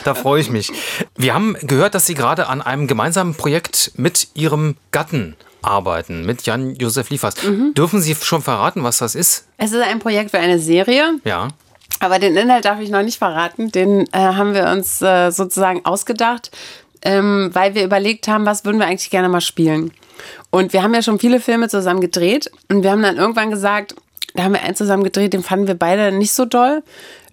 Da 0.04 0.16
freue 0.16 0.42
ich 0.42 0.50
mich. 0.50 0.70
Wir 1.16 1.34
haben 1.34 1.56
gehört, 1.62 1.96
dass 1.96 2.06
Sie 2.06 2.14
gerade 2.14 2.48
an 2.48 2.62
einem 2.62 2.88
gemeinsamen 2.88 3.36
Projekt 3.36 3.94
mit 3.96 4.28
Ihrem 4.34 4.76
Gatten 4.92 5.38
arbeiten, 5.64 6.26
mit 6.26 6.44
Jan-Josef 6.46 7.10
Liefers. 7.10 7.42
Mhm. 7.44 7.74
Dürfen 7.74 8.02
Sie 8.02 8.16
schon 8.16 8.42
verraten, 8.42 8.84
was 8.84 8.98
das 9.00 9.16
ist? 9.16 9.46
Es 9.58 9.72
ist 9.72 9.82
ein 9.82 10.00
Projekt 10.00 10.32
für 10.32 10.40
eine 10.40 10.60
Serie, 10.60 11.20
Ja. 11.24 11.48
aber 12.00 12.20
den 12.20 12.36
Inhalt 12.36 12.66
darf 12.66 12.80
ich 12.80 12.90
noch 12.90 13.04
nicht 13.04 13.18
verraten. 13.18 13.72
Den 13.72 14.08
äh, 14.14 14.18
haben 14.20 14.54
wir 14.54 14.68
uns 14.68 15.02
äh, 15.02 15.32
sozusagen 15.32 15.86
ausgedacht, 15.86 16.52
ähm, 17.04 17.50
weil 17.54 17.76
wir 17.76 17.84
überlegt 17.84 18.28
haben, 18.28 18.46
was 18.46 18.66
würden 18.66 18.80
wir 18.80 18.88
eigentlich 18.88 19.10
gerne 19.10 19.30
mal 19.30 19.42
spielen. 19.42 19.92
Und 20.52 20.74
wir 20.74 20.84
haben 20.84 20.94
ja 20.94 21.02
schon 21.02 21.20
viele 21.20 21.40
Filme 21.40 21.68
zusammen 21.70 22.00
gedreht 22.02 22.50
und 22.70 22.84
wir 22.84 22.92
haben 22.92 23.02
dann 23.02 23.18
irgendwann 23.18 23.50
gesagt, 23.52 23.96
da 24.36 24.44
haben 24.44 24.54
wir 24.54 24.62
einen 24.64 24.76
zusammen 24.76 25.04
gedreht, 25.04 25.34
den 25.34 25.44
fanden 25.44 25.68
wir 25.68 25.76
beide 25.76 26.12
nicht 26.12 26.34
so 26.34 26.46
doll. 26.46 26.84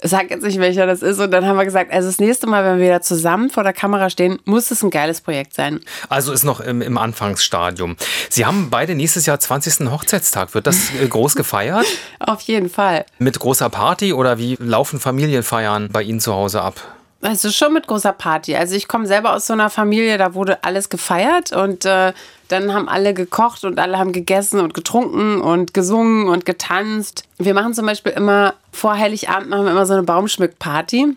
Sag 0.03 0.31
jetzt 0.31 0.43
nicht, 0.43 0.59
welcher 0.59 0.87
das 0.87 1.03
ist. 1.03 1.19
Und 1.19 1.31
dann 1.31 1.47
haben 1.47 1.57
wir 1.57 1.65
gesagt, 1.65 1.93
also 1.93 2.09
das 2.09 2.19
nächste 2.19 2.47
Mal, 2.47 2.65
wenn 2.65 2.79
wir 2.79 2.87
wieder 2.87 3.03
zusammen 3.03 3.51
vor 3.51 3.63
der 3.63 3.73
Kamera 3.73 4.11
stehen, 4.11 4.39
muss 4.45 4.71
es 4.71 4.83
ein 4.83 4.91
geiles 4.91 5.21
Projekt 5.21 5.55
sein. 5.55 5.81
Also 6.09 6.33
ist 6.33 6.45
noch 6.45 6.61
im, 6.61 6.81
im 6.83 6.99
Anfangsstadium. 6.99 7.97
Sie 8.29 8.47
haben 8.47 8.71
beide 8.71 8.95
nächstes 8.95 9.27
Jahr 9.27 9.39
20. 9.39 9.91
Hochzeitstag. 9.91 10.55
Wird 10.55 10.67
das 10.67 10.91
äh, 10.95 11.07
groß 11.07 11.37
gefeiert? 11.37 11.87
Auf 12.21 12.41
jeden 12.43 12.71
Fall. 12.71 13.05
Mit 13.19 13.39
großer 13.39 13.69
Party 13.69 14.13
oder 14.13 14.39
wie 14.39 14.57
laufen 14.59 15.01
Familienfeiern 15.01 15.89
bei 15.91 16.03
Ihnen 16.03 16.21
zu 16.21 16.35
Hause 16.35 16.63
ab? 16.63 16.81
Also 17.23 17.51
schon 17.51 17.75
mit 17.75 17.87
großer 17.87 18.13
Party. 18.13 18.57
Also 18.57 18.75
ich 18.75 18.89
komme 18.89 19.07
selber 19.07 19.35
aus 19.35 19.47
so 19.47 19.53
einer 19.53 19.69
Familie, 19.69 20.17
da 20.17 20.35
wurde 20.35 20.65
alles 20.65 20.89
gefeiert 20.89 21.53
und 21.53 21.85
äh, 21.85 22.15
dann 22.49 22.73
haben 22.73 22.89
alle 22.89 23.13
gekocht 23.13 23.65
und 23.65 23.79
alle 23.79 23.99
haben 23.99 24.13
gegessen 24.13 24.59
und 24.59 24.73
getrunken 24.73 25.41
und 25.41 25.75
gesungen 25.75 26.29
und 26.29 26.47
getanzt. 26.47 27.25
Wir 27.39 27.53
machen 27.53 27.75
zum 27.75 27.85
Beispiel 27.85 28.13
immer 28.13 28.55
vor 28.73 28.97
Heiligabend 28.97 29.51
machen 29.51 29.65
wir 29.65 29.73
immer 29.73 29.87
so 29.87 29.93
eine 29.93 30.03
Baumschmückparty. 30.03 31.17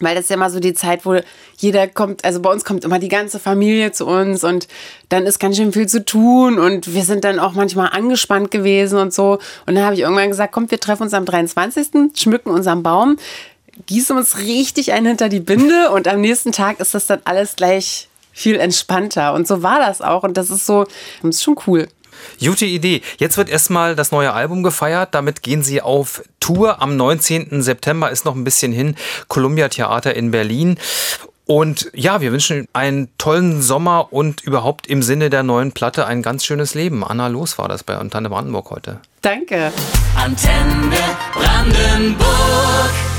Weil 0.00 0.16
das 0.16 0.24
ist 0.24 0.30
ja 0.30 0.36
immer 0.36 0.50
so 0.50 0.58
die 0.58 0.74
Zeit, 0.74 1.06
wo 1.06 1.20
jeder 1.56 1.86
kommt, 1.86 2.24
also 2.24 2.40
bei 2.40 2.50
uns 2.50 2.64
kommt 2.64 2.84
immer 2.84 2.98
die 2.98 3.08
ganze 3.08 3.38
Familie 3.38 3.92
zu 3.92 4.06
uns 4.06 4.42
und 4.42 4.66
dann 5.08 5.24
ist 5.24 5.38
ganz 5.38 5.56
schön 5.56 5.72
viel 5.72 5.86
zu 5.86 6.04
tun 6.04 6.58
und 6.58 6.94
wir 6.94 7.04
sind 7.04 7.22
dann 7.22 7.38
auch 7.38 7.52
manchmal 7.52 7.90
angespannt 7.92 8.50
gewesen 8.50 8.98
und 8.98 9.14
so. 9.14 9.38
Und 9.66 9.76
dann 9.76 9.84
habe 9.84 9.94
ich 9.94 10.00
irgendwann 10.00 10.30
gesagt, 10.30 10.52
kommt, 10.52 10.72
wir 10.72 10.80
treffen 10.80 11.04
uns 11.04 11.14
am 11.14 11.24
23., 11.24 12.10
schmücken 12.16 12.50
unseren 12.50 12.82
Baum, 12.82 13.18
gießen 13.86 14.16
uns 14.16 14.38
richtig 14.38 14.92
ein 14.92 15.06
hinter 15.06 15.28
die 15.28 15.40
Binde 15.40 15.90
und 15.90 16.08
am 16.08 16.20
nächsten 16.20 16.52
Tag 16.52 16.80
ist 16.80 16.94
das 16.94 17.06
dann 17.06 17.20
alles 17.24 17.56
gleich 17.56 18.08
viel 18.32 18.56
entspannter. 18.56 19.32
Und 19.32 19.46
so 19.46 19.62
war 19.62 19.78
das 19.78 20.00
auch 20.02 20.22
und 20.22 20.36
das 20.36 20.50
ist 20.50 20.66
so, 20.66 20.84
das 21.22 21.36
ist 21.36 21.42
schon 21.42 21.56
cool. 21.66 21.88
Gute 22.40 22.66
Idee. 22.66 23.02
Jetzt 23.18 23.36
wird 23.36 23.48
erstmal 23.48 23.94
das 23.96 24.12
neue 24.12 24.32
Album 24.32 24.62
gefeiert. 24.62 25.14
Damit 25.14 25.42
gehen 25.42 25.62
Sie 25.62 25.82
auf 25.82 26.22
Tour. 26.40 26.80
Am 26.80 26.96
19. 26.96 27.62
September 27.62 28.10
ist 28.10 28.24
noch 28.24 28.34
ein 28.34 28.44
bisschen 28.44 28.72
hin. 28.72 28.96
Columbia 29.28 29.68
Theater 29.68 30.14
in 30.14 30.30
Berlin. 30.30 30.78
Und 31.46 31.90
ja, 31.92 32.20
wir 32.22 32.32
wünschen 32.32 32.66
einen 32.72 33.08
tollen 33.18 33.60
Sommer 33.60 34.12
und 34.12 34.40
überhaupt 34.42 34.86
im 34.86 35.02
Sinne 35.02 35.28
der 35.28 35.42
neuen 35.42 35.72
Platte 35.72 36.06
ein 36.06 36.22
ganz 36.22 36.44
schönes 36.44 36.74
Leben. 36.74 37.04
Anna 37.04 37.26
Los 37.26 37.58
war 37.58 37.68
das 37.68 37.84
bei 37.84 37.96
Antenne 37.96 38.30
Brandenburg 38.30 38.70
heute. 38.70 39.00
Danke. 39.20 39.70
Antenne 40.16 40.96
Brandenburg. 41.34 43.13